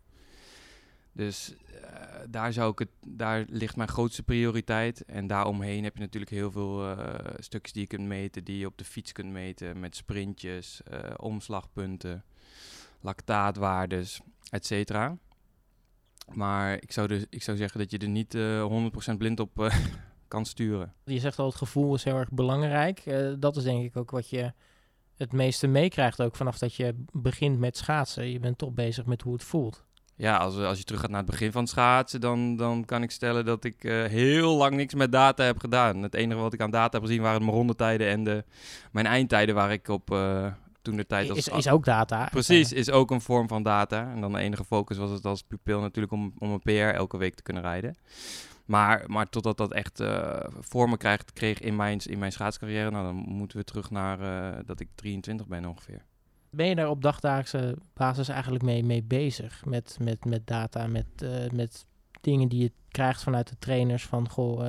Dus 1.11 1.55
uh, 1.71 1.89
daar, 2.29 2.53
zou 2.53 2.71
ik 2.71 2.79
het, 2.79 2.91
daar 3.07 3.45
ligt 3.49 3.75
mijn 3.75 3.89
grootste 3.89 4.23
prioriteit. 4.23 5.05
En 5.05 5.27
daaromheen 5.27 5.83
heb 5.83 5.95
je 5.95 6.01
natuurlijk 6.01 6.31
heel 6.31 6.51
veel 6.51 6.95
stukjes 7.39 7.73
die 7.73 7.81
je 7.81 7.87
kunt 7.87 8.07
meten, 8.07 8.43
die 8.43 8.57
je 8.57 8.65
op 8.65 8.77
de 8.77 8.85
fiets 8.85 9.11
kunt 9.11 9.31
meten. 9.31 9.79
Met 9.79 9.95
sprintjes, 9.95 10.81
omslagpunten, 11.15 12.23
lactaatwaardes 13.01 14.21
et 14.49 14.65
cetera. 14.65 15.17
Maar 16.33 16.73
ik 16.73 16.91
zou, 16.91 17.07
dus, 17.07 17.25
ik 17.29 17.43
zou 17.43 17.57
zeggen 17.57 17.79
dat 17.79 17.91
je 17.91 17.97
er 17.97 18.09
niet 18.09 18.35
uh, 18.35 18.59
eh, 18.59 19.11
100% 19.13 19.17
blind 19.17 19.39
op 19.39 19.59
uh, 19.59 19.75
kan 20.27 20.45
sturen. 20.45 20.93
Je 21.03 21.19
zegt 21.19 21.39
al, 21.39 21.45
het 21.45 21.55
gevoel 21.55 21.95
is 21.95 22.03
heel 22.03 22.17
erg 22.17 22.31
belangrijk. 22.31 23.05
Uh, 23.05 23.33
dat 23.39 23.55
is 23.55 23.63
denk 23.63 23.83
ik 23.83 23.97
ook 23.97 24.11
wat 24.11 24.29
je 24.29 24.53
het 25.15 25.31
meeste 25.31 25.67
meekrijgt 25.67 26.21
ook 26.21 26.35
vanaf 26.35 26.57
dat 26.57 26.75
je 26.75 26.95
begint 27.11 27.59
met 27.59 27.77
schaatsen. 27.77 28.31
Je 28.31 28.39
bent 28.39 28.57
toch 28.57 28.71
bezig 28.71 29.05
met 29.05 29.21
hoe 29.21 29.33
het 29.33 29.43
voelt. 29.43 29.87
Ja, 30.15 30.37
als, 30.37 30.57
als 30.57 30.77
je 30.77 30.83
terug 30.83 31.01
gaat 31.01 31.09
naar 31.09 31.21
het 31.21 31.29
begin 31.29 31.51
van 31.51 31.61
het 31.61 31.69
schaatsen, 31.69 32.21
dan, 32.21 32.55
dan 32.55 32.85
kan 32.85 33.03
ik 33.03 33.11
stellen 33.11 33.45
dat 33.45 33.63
ik 33.63 33.81
heel 34.07 34.55
lang 34.55 34.75
niks 34.75 34.93
met 34.93 35.11
data 35.11 35.43
heb 35.43 35.59
gedaan. 35.59 36.01
Het 36.01 36.13
enige 36.13 36.39
wat 36.39 36.53
ik 36.53 36.61
aan 36.61 36.71
data 36.71 36.97
heb 36.97 37.07
gezien 37.07 37.21
waren 37.21 37.41
mijn 37.41 37.55
rondetijden 37.55 38.07
en 38.07 38.23
de, 38.23 38.43
mijn 38.91 39.05
eindtijden 39.05 39.55
waar 39.55 39.71
ik 39.71 39.87
op, 39.87 40.09
toen 40.89 40.97
de 40.97 41.05
tijd 41.05 41.29
als... 41.29 41.37
Is, 41.37 41.47
is 41.47 41.69
ook 41.69 41.85
data. 41.85 42.27
Precies, 42.31 42.73
is 42.73 42.89
ook 42.89 43.11
een 43.11 43.21
vorm 43.21 43.47
van 43.47 43.63
data. 43.63 44.11
En 44.11 44.21
dan 44.21 44.31
de 44.31 44.39
enige 44.39 44.63
focus 44.63 44.97
was 44.97 45.11
het 45.11 45.25
als 45.25 45.41
pupil 45.41 45.79
natuurlijk 45.79 46.13
om, 46.13 46.33
om 46.37 46.51
een 46.51 46.59
PR 46.59 46.71
elke 46.71 47.17
week 47.17 47.35
te 47.35 47.43
kunnen 47.43 47.63
rijden. 47.63 47.95
Maar, 48.65 49.03
maar 49.07 49.29
totdat 49.29 49.57
dat 49.57 49.73
echt 49.73 49.99
uh, 49.99 50.39
vormen 50.59 50.97
krijgt, 50.97 51.33
kreeg 51.33 51.59
in 51.59 51.75
mijn, 51.75 51.99
in 51.99 52.19
mijn 52.19 52.31
schaatscarrière, 52.31 52.91
nou, 52.91 53.05
dan 53.05 53.15
moeten 53.15 53.57
we 53.57 53.63
terug 53.63 53.91
naar 53.91 54.21
uh, 54.21 54.59
dat 54.65 54.79
ik 54.79 54.87
23 54.95 55.47
ben 55.47 55.65
ongeveer. 55.65 56.05
Ben 56.49 56.67
je 56.67 56.75
daar 56.75 56.89
op 56.89 57.01
dagdagelijkse 57.01 57.77
basis 57.93 58.27
eigenlijk 58.27 58.63
mee, 58.63 58.83
mee 58.83 59.03
bezig? 59.03 59.65
Met, 59.65 59.97
met, 60.01 60.25
met 60.25 60.47
data, 60.47 60.87
met, 60.87 61.05
uh, 61.23 61.49
met 61.49 61.85
dingen 62.21 62.47
die 62.47 62.61
je 62.61 62.71
krijgt 62.91 63.23
vanuit 63.23 63.47
de 63.47 63.55
trainers 63.59 64.05
van 64.05 64.29
goh, 64.29 64.59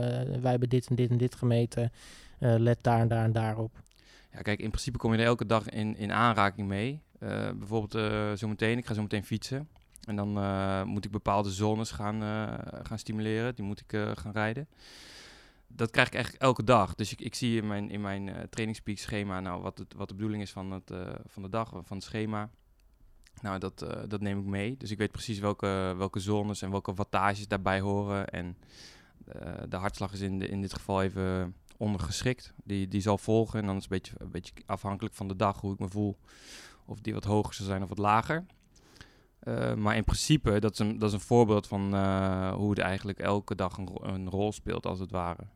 wij 0.40 0.50
hebben 0.50 0.68
dit 0.68 0.86
en 0.86 0.94
dit 0.94 1.10
en 1.10 1.18
dit 1.18 1.34
gemeten. 1.34 1.92
let 2.38 2.78
daar 2.82 3.00
en 3.00 3.08
daar 3.08 3.24
en 3.24 3.32
daarop. 3.32 3.78
Ja, 4.32 4.42
kijk, 4.42 4.60
in 4.60 4.70
principe 4.70 4.98
kom 4.98 5.12
je 5.12 5.18
er 5.18 5.24
elke 5.24 5.46
dag 5.46 5.68
in, 5.68 5.96
in 5.96 6.12
aanraking 6.12 6.68
mee. 6.68 7.02
Uh, 7.20 7.50
bijvoorbeeld 7.50 7.94
uh, 7.94 8.32
zometeen, 8.32 8.78
ik 8.78 8.86
ga 8.86 8.94
zo 8.94 9.02
meteen 9.02 9.24
fietsen. 9.24 9.68
En 10.00 10.16
dan 10.16 10.38
uh, 10.38 10.82
moet 10.82 11.04
ik 11.04 11.10
bepaalde 11.10 11.50
zones 11.50 11.90
gaan, 11.90 12.20
gaan 12.82 12.98
stimuleren. 12.98 13.54
Die 13.54 13.64
moet 13.64 13.80
ik 13.80 14.00
gaan 14.14 14.32
rijden. 14.32 14.68
Dat 15.66 15.90
krijg 15.90 16.06
ik 16.08 16.14
eigenlijk 16.14 16.44
elke 16.44 16.64
dag. 16.64 16.94
Dus 16.94 17.12
ik, 17.12 17.20
ik 17.20 17.34
zie 17.34 17.60
in 17.60 17.66
mijn, 17.66 17.90
in 17.90 18.00
mijn 18.00 18.48
trainingspeak 18.50 18.96
schema 18.96 19.40
nou, 19.40 19.62
wat, 19.62 19.78
het, 19.78 19.94
wat 19.94 20.08
de 20.08 20.14
bedoeling 20.14 20.42
is 20.42 20.50
van, 20.50 20.70
het, 20.70 20.92
van 21.26 21.42
de 21.42 21.48
dag, 21.48 21.68
van 21.68 21.96
het 21.96 22.02
schema. 22.02 22.50
Nou, 23.42 23.58
dat, 23.58 23.86
dat 24.08 24.20
neem 24.20 24.38
ik 24.38 24.44
mee. 24.44 24.76
Dus 24.76 24.90
ik 24.90 24.98
weet 24.98 25.12
precies 25.12 25.38
welke, 25.38 25.94
welke 25.96 26.20
zones 26.20 26.62
en 26.62 26.70
welke 26.70 26.94
wattages 26.94 27.48
daarbij 27.48 27.80
horen. 27.80 28.28
En 28.28 28.56
de 29.68 29.76
hartslag 29.76 30.12
is 30.12 30.20
in, 30.20 30.38
de, 30.38 30.48
in 30.48 30.60
dit 30.60 30.74
geval 30.74 31.02
even 31.02 31.54
ondergeschikt. 31.80 32.52
Die, 32.64 32.88
die 32.88 33.00
zal 33.00 33.18
volgen 33.18 33.60
en 33.60 33.66
dan 33.66 33.76
is 33.76 33.82
het 33.82 33.92
een 33.92 33.98
beetje, 33.98 34.14
een 34.18 34.30
beetje 34.30 34.52
afhankelijk 34.66 35.14
van 35.14 35.28
de 35.28 35.36
dag 35.36 35.60
hoe 35.60 35.72
ik 35.72 35.78
me 35.78 35.88
voel. 35.88 36.16
Of 36.86 37.00
die 37.00 37.14
wat 37.14 37.24
hoger 37.24 37.54
zal 37.54 37.66
zijn 37.66 37.82
of 37.82 37.88
wat 37.88 37.98
lager. 37.98 38.44
Uh, 39.44 39.74
maar 39.74 39.96
in 39.96 40.04
principe, 40.04 40.58
dat 40.58 40.72
is 40.72 40.78
een, 40.78 40.98
dat 40.98 41.08
is 41.08 41.14
een 41.14 41.20
voorbeeld 41.20 41.66
van 41.66 41.94
uh, 41.94 42.52
hoe 42.52 42.70
het 42.70 42.78
eigenlijk 42.78 43.18
elke 43.18 43.54
dag 43.54 43.76
een, 43.76 43.88
een, 44.02 44.30
rol 44.30 44.52
speelt, 44.52 44.86
als 44.86 44.98
het 44.98 45.10
ware. 45.10 45.46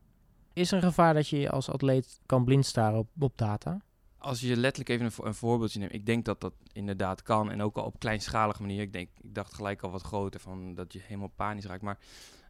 Is 0.52 0.70
er 0.70 0.76
een 0.76 0.88
gevaar 0.88 1.14
dat 1.14 1.28
je 1.28 1.50
als 1.50 1.70
atleet 1.70 2.20
kan 2.26 2.44
blind 2.44 2.66
staren 2.66 2.98
op, 2.98 3.08
op 3.18 3.38
data? 3.38 3.80
Als 4.18 4.40
je 4.40 4.56
letterlijk 4.56 4.88
even 4.88 5.06
een, 5.06 5.26
een, 5.26 5.34
voorbeeldje 5.34 5.78
neemt, 5.78 5.92
ik 5.92 6.06
denk 6.06 6.24
dat 6.24 6.40
dat 6.40 6.54
inderdaad 6.72 7.22
kan. 7.22 7.50
En 7.50 7.62
ook 7.62 7.76
al 7.76 7.84
op 7.84 7.98
kleinschalige 7.98 8.60
manier. 8.60 8.80
Ik, 8.80 8.92
denk, 8.92 9.08
ik 9.22 9.34
dacht 9.34 9.54
gelijk 9.54 9.82
al 9.82 9.90
wat 9.90 10.02
groter, 10.02 10.40
van 10.40 10.74
dat 10.74 10.92
je 10.92 11.00
helemaal 11.02 11.32
panisch 11.36 11.64
raakt. 11.64 11.82
Maar 11.82 11.98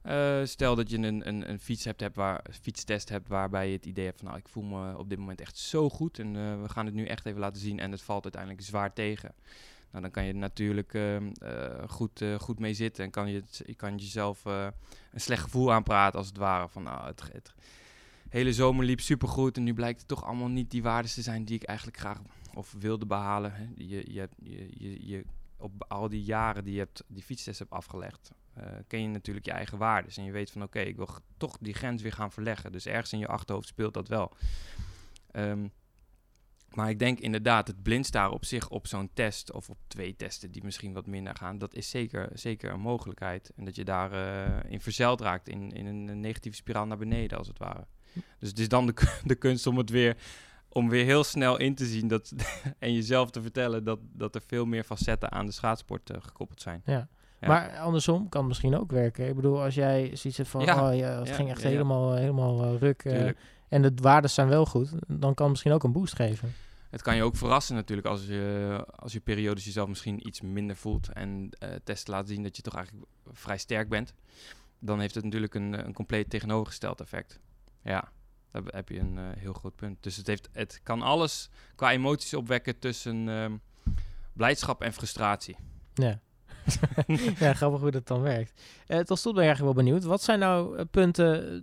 uh, 0.06 0.44
stel 0.44 0.74
dat 0.74 0.90
je 0.90 0.96
een, 0.96 1.28
een, 1.28 1.50
een 1.50 1.60
fiets 1.60 1.84
hebt, 1.84 2.00
hebt 2.00 2.16
waar, 2.16 2.44
fietstest 2.60 3.08
hebt 3.08 3.28
waarbij 3.28 3.66
je 3.66 3.76
het 3.76 3.86
idee 3.86 4.04
hebt 4.04 4.18
van 4.18 4.26
nou, 4.26 4.38
ik 4.38 4.48
voel 4.48 4.62
me 4.62 4.98
op 4.98 5.08
dit 5.08 5.18
moment 5.18 5.40
echt 5.40 5.58
zo 5.58 5.90
goed 5.90 6.18
en 6.18 6.34
uh, 6.34 6.62
we 6.62 6.68
gaan 6.68 6.86
het 6.86 6.94
nu 6.94 7.06
echt 7.06 7.26
even 7.26 7.40
laten 7.40 7.60
zien 7.60 7.78
en 7.78 7.90
het 7.90 8.02
valt 8.02 8.22
uiteindelijk 8.22 8.62
zwaar 8.62 8.92
tegen. 8.92 9.34
Nou, 9.90 10.02
dan 10.02 10.10
kan 10.10 10.24
je 10.24 10.32
er 10.32 10.38
natuurlijk 10.38 10.94
uh, 10.94 11.16
goed, 11.86 12.24
goed 12.38 12.58
mee 12.58 12.74
zitten 12.74 13.04
en 13.04 13.10
kan 13.10 13.30
je, 13.30 13.42
kan 13.76 13.96
jezelf 13.96 14.44
een 14.44 14.72
slecht 15.14 15.42
gevoel 15.42 15.72
aanpraten 15.72 16.18
als 16.18 16.28
het 16.28 16.36
ware. 16.36 16.68
Van 16.68 16.82
nou, 16.82 17.06
het, 17.06 17.54
hele 18.28 18.52
zomer 18.52 18.84
liep 18.84 19.00
supergoed 19.00 19.56
en 19.56 19.62
nu 19.62 19.74
blijkt 19.74 19.98
het 19.98 20.08
toch 20.08 20.24
allemaal 20.24 20.48
niet 20.48 20.70
die 20.70 20.82
waarden 20.82 21.10
te 21.10 21.22
zijn 21.22 21.44
die 21.44 21.56
ik 21.56 21.62
eigenlijk 21.62 21.98
graag 21.98 22.20
of 22.54 22.74
wilde 22.78 23.06
behalen. 23.06 23.54
Hè. 23.54 23.66
Je, 23.74 24.12
je, 24.12 24.28
je, 24.42 24.68
je, 24.70 25.06
je, 25.06 25.24
op 25.56 25.84
al 25.88 26.08
die 26.08 26.22
jaren 26.22 26.64
die 26.64 26.72
je 26.72 26.78
hebt, 26.78 27.04
die 27.06 27.22
fietstest 27.22 27.58
hebt 27.58 27.70
afgelegd, 27.70 28.30
uh, 28.58 28.64
ken 28.86 29.02
je 29.02 29.08
natuurlijk 29.08 29.46
je 29.46 29.52
eigen 29.52 29.78
waarden. 29.78 30.12
En 30.16 30.24
je 30.24 30.32
weet 30.32 30.50
van 30.50 30.62
oké, 30.62 30.80
ik 30.80 30.96
wil 30.96 31.08
toch 31.36 31.58
die 31.60 31.74
grens 31.74 32.02
weer 32.02 32.12
gaan 32.12 32.32
verleggen. 32.32 32.72
Dus 32.72 32.86
ergens 32.86 33.12
in 33.12 33.18
je 33.18 33.26
achterhoofd 33.26 33.68
speelt 33.68 33.94
dat 33.94 34.08
wel. 34.08 34.32
Um, 35.32 35.72
maar 36.74 36.90
ik 36.90 36.98
denk 36.98 37.18
inderdaad, 37.18 37.66
het 37.66 37.82
blindstaren 37.82 38.32
op 38.32 38.44
zich 38.44 38.68
op 38.68 38.86
zo'n 38.86 39.10
test 39.12 39.52
of 39.52 39.70
op 39.70 39.78
twee 39.86 40.16
testen 40.16 40.50
die 40.50 40.64
misschien 40.64 40.92
wat 40.92 41.06
minder 41.06 41.36
gaan, 41.36 41.58
dat 41.58 41.74
is 41.74 41.90
zeker, 41.90 42.30
zeker 42.32 42.70
een 42.70 42.80
mogelijkheid. 42.80 43.52
En 43.56 43.64
dat 43.64 43.76
je 43.76 43.84
daarin 43.84 44.50
uh, 44.50 44.70
in 44.72 44.80
verzeild 44.80 45.20
raakt 45.20 45.48
in, 45.48 45.70
in 45.70 45.86
een 45.86 46.20
negatieve 46.20 46.56
spiraal 46.56 46.86
naar 46.86 46.98
beneden, 46.98 47.38
als 47.38 47.48
het 47.48 47.58
ware. 47.58 47.86
Dus 48.38 48.48
het 48.48 48.58
is 48.58 48.68
dan 48.68 48.86
de, 48.86 48.94
de 49.24 49.34
kunst 49.34 49.66
om 49.66 49.78
het 49.78 49.90
weer 49.90 50.16
om 50.74 50.88
weer 50.88 51.04
heel 51.04 51.24
snel 51.24 51.58
in 51.58 51.74
te 51.74 51.86
zien 51.86 52.08
dat, 52.08 52.32
en 52.78 52.92
jezelf 52.92 53.30
te 53.30 53.42
vertellen 53.42 53.84
dat, 53.84 53.98
dat 54.02 54.34
er 54.34 54.42
veel 54.46 54.66
meer 54.66 54.84
facetten 54.84 55.32
aan 55.32 55.46
de 55.46 55.52
schaatsport 55.52 56.10
uh, 56.10 56.16
gekoppeld 56.20 56.60
zijn. 56.60 56.82
Ja. 56.84 57.08
Maar 57.40 57.78
andersom 57.78 58.28
kan 58.28 58.40
het 58.40 58.48
misschien 58.48 58.76
ook 58.76 58.90
werken. 58.90 59.28
Ik 59.28 59.34
bedoel, 59.34 59.62
als 59.62 59.74
jij 59.74 60.10
ziet 60.16 60.40
van, 60.42 60.64
ja. 60.64 60.90
oh 60.90 60.96
ja, 60.96 61.18
het 61.18 61.30
ging 61.30 61.50
echt 61.50 61.62
helemaal, 61.62 62.14
helemaal 62.14 62.64
uh, 62.64 62.78
ruk 62.78 63.04
uh, 63.04 63.30
en 63.68 63.82
de 63.82 63.92
waarden 63.94 64.30
zijn 64.30 64.48
wel 64.48 64.66
goed, 64.66 64.90
dan 65.06 65.34
kan 65.34 65.44
het 65.44 65.48
misschien 65.48 65.72
ook 65.72 65.84
een 65.84 65.92
boost 65.92 66.14
geven. 66.14 66.52
Het 66.90 67.02
kan 67.02 67.16
je 67.16 67.22
ook 67.22 67.36
verrassen 67.36 67.74
natuurlijk 67.74 68.06
als 68.06 68.26
je, 68.26 68.84
als 68.96 69.12
je 69.12 69.20
periodes 69.20 69.64
jezelf 69.64 69.88
misschien 69.88 70.26
iets 70.26 70.40
minder 70.40 70.76
voelt 70.76 71.12
en 71.12 71.48
uh, 71.62 71.68
testen 71.84 72.14
laat 72.14 72.28
zien 72.28 72.42
dat 72.42 72.56
je 72.56 72.62
toch 72.62 72.74
eigenlijk 72.74 73.06
vrij 73.32 73.58
sterk 73.58 73.88
bent. 73.88 74.14
Dan 74.78 75.00
heeft 75.00 75.14
het 75.14 75.24
natuurlijk 75.24 75.54
een, 75.54 75.86
een 75.86 75.92
compleet 75.92 76.30
tegenovergesteld 76.30 77.00
effect. 77.00 77.40
Ja, 77.82 78.12
daar 78.50 78.62
heb 78.66 78.88
je 78.88 78.98
een 78.98 79.18
heel 79.38 79.52
groot 79.52 79.76
punt. 79.76 80.02
Dus 80.02 80.16
het, 80.16 80.26
heeft, 80.26 80.48
het 80.52 80.80
kan 80.82 81.02
alles 81.02 81.50
qua 81.74 81.90
emoties 81.90 82.34
opwekken 82.34 82.78
tussen 82.78 83.28
ehm, 83.28 83.56
blijdschap 84.32 84.82
en 84.82 84.92
frustratie. 84.92 85.56
Ja. 85.94 86.20
ja, 87.38 87.54
grappig 87.54 87.80
hoe 87.80 87.90
dat 87.90 88.06
dan 88.06 88.20
werkt. 88.20 88.60
Uh, 88.88 88.98
tot 88.98 89.18
slot 89.18 89.34
ben 89.34 89.42
ik 89.42 89.48
eigenlijk 89.48 89.76
wel 89.76 89.84
benieuwd. 89.84 90.04
Wat 90.04 90.22
zijn 90.22 90.38
nou 90.38 90.76
eh, 90.76 90.84
punten, 90.90 91.62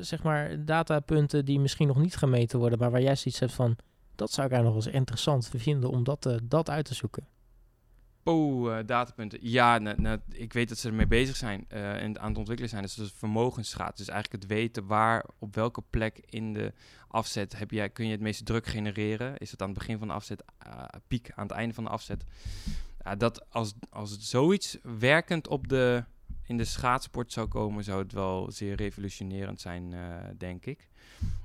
zeg 0.00 0.22
maar 0.22 0.64
datapunten 0.64 1.44
die 1.44 1.60
misschien 1.60 1.86
nog 1.86 1.98
niet 1.98 2.16
gemeten 2.16 2.58
worden, 2.58 2.78
maar 2.78 2.90
waar 2.90 3.02
jij 3.02 3.16
zoiets 3.16 3.40
hebt 3.40 3.52
van, 3.52 3.76
Dat 4.14 4.32
zou 4.32 4.46
ik 4.46 4.52
eigenlijk 4.52 4.84
nog 4.84 4.86
eens 4.86 5.00
interessant 5.00 5.50
vinden 5.56 5.90
om 5.90 6.04
dat, 6.04 6.26
uh, 6.26 6.36
dat 6.42 6.70
uit 6.70 6.84
te 6.84 6.94
zoeken. 6.94 7.26
Oh, 8.24 8.78
datapunten. 8.86 9.38
Ja, 9.42 9.78
nou, 9.78 10.18
ik 10.28 10.52
weet 10.52 10.68
dat 10.68 10.78
ze 10.78 10.88
ermee 10.88 11.06
bezig 11.06 11.36
zijn 11.36 11.68
en 11.68 12.20
aan 12.20 12.28
het 12.28 12.38
ontwikkelen 12.38 12.70
zijn. 12.70 12.82
Dus 12.82 12.94
dat 12.94 13.06
is 13.06 13.12
vermogensgraad. 13.16 13.96
Dus 13.96 14.08
eigenlijk 14.08 14.42
het 14.42 14.52
weten 14.52 14.86
waar, 14.86 15.24
op 15.38 15.54
welke 15.54 15.82
plek 15.90 16.20
in 16.26 16.52
de 16.52 16.72
afzet 17.08 17.58
heb 17.58 17.70
jij, 17.70 17.90
kun 17.90 18.06
je 18.06 18.12
het 18.12 18.20
meeste 18.20 18.44
druk 18.44 18.66
genereren. 18.66 19.36
Is 19.36 19.50
het 19.50 19.62
aan 19.62 19.68
het 19.68 19.78
begin 19.78 19.98
van 19.98 20.08
de 20.08 20.14
afzet, 20.14 20.44
piek 21.08 21.30
aan 21.34 21.46
het 21.46 21.56
einde 21.56 21.74
van 21.74 21.84
de 21.84 21.90
afzet. 21.90 22.24
Dat 23.18 23.50
als, 23.50 23.74
als 23.90 24.10
het 24.10 24.22
zoiets 24.22 24.78
werkend 24.82 25.48
op 25.48 25.68
de, 25.68 26.04
in 26.42 26.56
de 26.56 26.64
schaatsport 26.64 27.32
zou 27.32 27.48
komen, 27.48 27.84
zou 27.84 28.02
het 28.02 28.12
wel 28.12 28.50
zeer 28.50 28.74
revolutionerend 28.74 29.60
zijn, 29.60 29.94
denk 30.38 30.66
ik. 30.66 30.88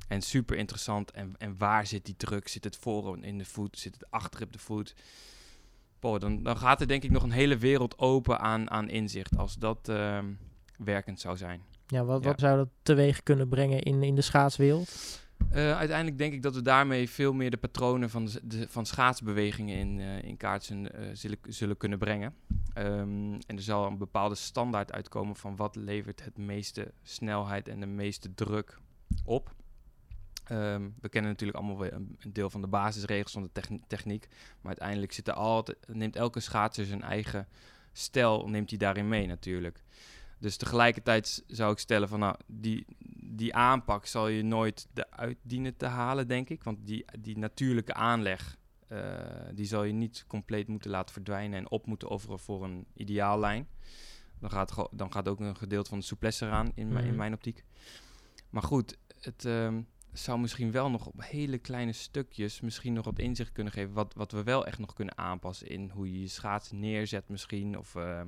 En 0.08 0.22
super 0.22 0.58
interessant. 0.58 1.12
En, 1.12 1.36
en 1.38 1.58
waar 1.58 1.88
zit 1.88 2.06
die 2.06 2.15
druk? 2.15 2.48
Zit 2.48 2.63
het 2.63 2.76
voor 2.76 3.17
in 3.22 3.38
de 3.38 3.46
voet? 3.46 3.80
Zit 3.80 3.93
het 3.93 4.12
achter 4.12 4.43
op 4.43 4.54
de 4.54 4.60
voet? 4.60 4.96
Boah, 6.00 6.20
dan, 6.20 6.43
dan 6.43 6.58
gaat 6.58 6.82
er 6.82 6.88
denk 6.88 7.04
ik 7.04 7.12
nog 7.12 7.24
een 7.24 7.32
hele 7.32 7.58
wereld 7.58 7.98
open 7.98 8.39
aan, 8.39 8.70
aan 8.70 8.89
inzicht 8.89 9.38
als 9.38 9.56
dat 9.56 9.89
uh, 9.89 10.20
werkend 10.78 11.20
zou 11.20 11.38
zijn. 11.38 11.62
Ja, 11.88 12.04
wat, 12.04 12.24
wat 12.24 12.39
zou 12.39 12.58
dat 12.58 12.70
teweeg 12.82 13.24
kunnen 13.24 13.48
brengen 13.48 13.82
in, 13.82 14.04
in 14.04 14.15
de 14.15 14.22
schaatswereld? 14.22 14.96
Uh, 15.54 15.78
uiteindelijk 15.78 16.17
denk 16.17 16.34
ik 16.34 16.41
dat 16.41 16.56
we 16.56 16.62
daarmee 16.62 17.10
veel 17.10 17.34
meer 17.34 17.52
de 17.52 17.58
patronen 17.58 18.10
van, 18.10 18.30
de, 18.43 18.67
van 18.69 18.86
schaatsbewegingen 18.86 19.78
in, 19.78 20.00
uh, 20.00 20.23
in 20.23 20.38
kaart 20.38 20.69
uh, 20.69 20.89
zullen, 21.13 21.38
zullen 21.47 21.78
kunnen 21.78 22.00
brengen. 22.00 22.36
Um, 22.78 23.34
en 23.34 23.56
er 23.56 23.62
zal 23.62 23.86
een 23.86 23.97
bepaalde 23.97 24.36
standaard 24.36 24.91
uitkomen 24.91 25.36
van 25.36 25.56
wat 25.56 25.76
levert 25.76 26.23
het 26.23 26.38
meeste 26.38 26.91
snelheid 27.04 27.67
en 27.67 27.80
de 27.80 27.86
meeste 27.86 28.34
druk 28.34 28.78
op. 29.23 29.56
Um, 30.52 30.95
we 31.02 31.10
kennen 31.10 31.32
natuurlijk 31.32 31.58
allemaal 31.58 31.80
weer 31.80 31.93
een, 31.93 32.17
een, 32.19 32.34
deel 32.34 32.50
van 32.50 32.62
de 32.62 32.67
basisregels 32.67 33.32
van 33.32 33.50
de 33.54 33.80
techniek. 33.88 34.28
Maar 34.62 34.71
uiteindelijk 34.71 35.12
zit 35.12 35.28
er 35.28 35.34
altijd, 35.34 35.78
neemt 35.88 36.15
elke 36.15 36.39
schaatser 36.39 36.86
zijn 36.86 37.02
eigen 37.02 37.47
stijl 37.97 38.50
neemt 38.50 38.69
hij 38.69 38.80
daarin 38.80 39.08
mee 39.08 39.28
natuurlijk. 39.28 39.84
Dus 40.39 40.58
tegelijkertijd 40.58 41.43
zou 41.47 41.71
ik 41.71 41.80
stellen 41.80 42.08
van 42.08 42.19
nou, 42.19 42.36
die, 42.45 42.86
die 43.28 43.56
aanpak 43.56 44.06
zal 44.06 44.28
je 44.28 44.44
nooit 44.44 44.88
eruit 44.94 45.38
dienen 45.42 45.78
te 45.78 45.86
halen, 45.86 46.28
denk 46.28 46.50
ik. 46.50 46.63
Want 46.63 46.88
die, 46.88 47.06
die 47.20 47.38
natuurlijke 47.38 47.94
aanleg, 47.94 48.58
uh, 48.92 49.00
die 49.54 49.66
zal 49.66 49.84
je 49.84 49.94
niet 49.94 50.26
compleet 50.28 50.68
moeten 50.68 50.92
laten 50.92 51.13
verdwijnen 51.13 51.60
en 51.60 51.72
op 51.72 51.86
moeten 51.86 52.10
offeren 52.10 52.40
voor 52.40 52.63
een 52.63 52.86
ideaallijn. 52.94 53.68
Dan 54.40 54.50
gaat, 54.50 54.88
dan 54.92 55.12
gaat 55.12 55.28
ook 55.28 55.40
een 55.40 55.56
gedeelte 55.56 55.90
van 55.90 56.00
de 56.00 56.06
souplesse 56.06 56.46
eraan, 56.46 56.72
in, 56.76 56.88
mm. 56.88 56.98
in 56.98 57.16
mijn 57.16 57.34
optiek. 57.34 57.63
Maar 58.50 58.63
goed, 58.63 58.98
het... 59.20 59.44
Um, 59.44 59.88
zou 60.20 60.40
misschien 60.40 60.72
wel 60.72 60.90
nog 60.90 61.06
op 61.06 61.24
hele 61.24 61.58
kleine 61.58 61.92
stukjes 61.92 62.62
misschien 62.62 62.94
nog 62.94 63.06
wat 63.06 63.20
inzicht 63.20 63.52
kunnen 63.52 63.74
geven. 63.74 63.94
Wat, 63.94 64.13
wat 64.13 64.32
we 64.32 64.44
wel 64.44 64.66
echt 64.66 64.80
nog 64.80 64.94
kunnen 64.94 65.18
aanpassen 65.18 65.68
in 65.68 65.90
hoe 65.90 66.12
je 66.12 66.22
je 66.22 66.28
schaats 66.28 66.72
neerzet 66.72 67.30
misschien. 67.30 67.78
Of 67.78 67.96
uh, 67.96 68.22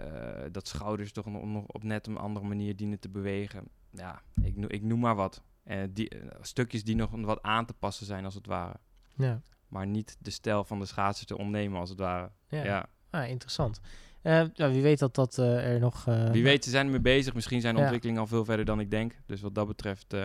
uh, 0.00 0.42
dat 0.52 0.68
schouders 0.68 1.12
toch 1.12 1.26
nog 1.26 1.66
op 1.66 1.82
net 1.82 2.06
een 2.06 2.16
andere 2.16 2.46
manier 2.46 2.76
dienen 2.76 2.98
te 2.98 3.08
bewegen. 3.08 3.68
Ja, 3.92 4.22
ik, 4.42 4.56
ik 4.56 4.82
noem 4.82 5.00
maar 5.00 5.14
wat. 5.14 5.42
Uh, 5.66 5.82
die, 5.90 6.12
stukjes 6.40 6.84
die 6.84 6.96
nog 6.96 7.10
wat 7.10 7.42
aan 7.42 7.66
te 7.66 7.74
passen 7.74 8.06
zijn 8.06 8.24
als 8.24 8.34
het 8.34 8.46
ware. 8.46 8.74
Ja. 9.16 9.40
Maar 9.68 9.86
niet 9.86 10.16
de 10.20 10.30
stijl 10.30 10.64
van 10.64 10.78
de 10.78 10.86
schaatsen 10.86 11.26
te 11.26 11.38
ontnemen 11.38 11.80
als 11.80 11.90
het 11.90 11.98
ware. 11.98 12.30
Ja, 12.48 12.64
ja. 12.64 12.86
Ah, 13.10 13.28
interessant. 13.28 13.80
Uh, 14.22 14.44
ja, 14.54 14.70
wie 14.70 14.82
weet 14.82 14.98
dat 14.98 15.14
dat 15.14 15.38
uh, 15.38 15.72
er 15.72 15.80
nog... 15.80 16.04
Wie 16.04 16.42
weet, 16.42 16.64
ze 16.64 16.70
zijn 16.70 16.84
ermee 16.84 17.00
bezig. 17.00 17.34
Misschien 17.34 17.60
zijn 17.60 17.72
de 17.72 17.78
ja. 17.78 17.84
ontwikkelingen 17.84 18.22
al 18.22 18.28
veel 18.28 18.44
verder 18.44 18.64
dan 18.64 18.80
ik 18.80 18.90
denk. 18.90 19.16
Dus 19.26 19.40
wat 19.40 19.54
dat 19.54 19.66
betreft 19.66 20.16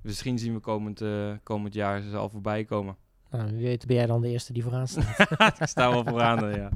Misschien 0.00 0.38
zien 0.38 0.54
we 0.54 0.60
komend, 0.60 1.02
komend 1.42 1.74
jaar 1.74 2.02
ze 2.02 2.16
al 2.16 2.28
voorbij 2.28 2.64
komen. 2.64 2.96
Nou, 3.30 3.50
wie 3.50 3.66
weet 3.66 3.86
ben 3.86 3.96
jij 3.96 4.06
dan 4.06 4.20
de 4.20 4.28
eerste 4.28 4.52
die 4.52 4.62
vooraan 4.62 4.88
staat. 4.88 5.18
ik 5.60 5.66
sta 5.66 5.90
wel 5.90 6.04
vooraan, 6.04 6.54
ja. 6.56 6.70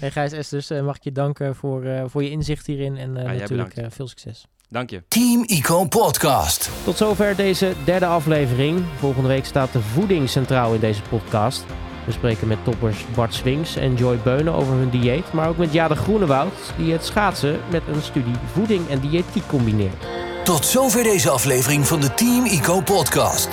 Hey 0.00 0.10
Gijs 0.10 0.32
Esters, 0.32 0.70
mag 0.70 0.96
ik 0.96 1.04
je 1.04 1.12
danken 1.12 1.54
voor, 1.54 2.10
voor 2.10 2.22
je 2.22 2.30
inzicht 2.30 2.66
hierin 2.66 2.96
en 2.96 3.16
uh, 3.16 3.24
natuurlijk 3.24 3.86
veel 3.88 4.08
succes. 4.08 4.46
Dank 4.74 4.90
je. 4.90 5.02
Team 5.08 5.42
Ico 5.46 5.84
Podcast. 5.84 6.70
Tot 6.84 6.96
zover 6.96 7.36
deze 7.36 7.72
derde 7.84 8.06
aflevering. 8.06 8.84
Volgende 8.98 9.28
week 9.28 9.44
staat 9.44 9.72
de 9.72 9.80
voeding 9.80 10.28
centraal 10.28 10.74
in 10.74 10.80
deze 10.80 11.02
podcast. 11.02 11.64
We 12.06 12.12
spreken 12.12 12.48
met 12.48 12.64
toppers 12.64 13.04
Bart 13.14 13.34
Swings 13.34 13.76
en 13.76 13.94
Joy 13.94 14.18
Beunen 14.24 14.54
over 14.54 14.74
hun 14.74 14.90
dieet. 14.90 15.32
Maar 15.32 15.48
ook 15.48 15.56
met 15.56 15.72
Jade 15.72 15.94
Groenewoud, 15.96 16.52
die 16.76 16.92
het 16.92 17.04
schaatsen 17.04 17.60
met 17.70 17.82
een 17.88 18.02
studie 18.02 18.34
voeding 18.52 18.88
en 18.88 19.00
diëtiek 19.00 19.46
combineert. 19.46 20.06
Tot 20.44 20.66
zover 20.66 21.02
deze 21.02 21.30
aflevering 21.30 21.86
van 21.86 22.00
de 22.00 22.14
Team 22.14 22.44
ICO 22.44 22.80
podcast. 22.80 23.48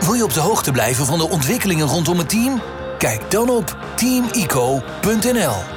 Wil 0.00 0.14
je 0.14 0.24
op 0.24 0.34
de 0.34 0.40
hoogte 0.40 0.72
blijven 0.72 1.06
van 1.06 1.18
de 1.18 1.28
ontwikkelingen 1.28 1.86
rondom 1.86 2.18
het 2.18 2.28
team? 2.28 2.60
Kijk 2.98 3.30
dan 3.30 3.50
op 3.50 3.76
teamico.nl. 3.96 5.75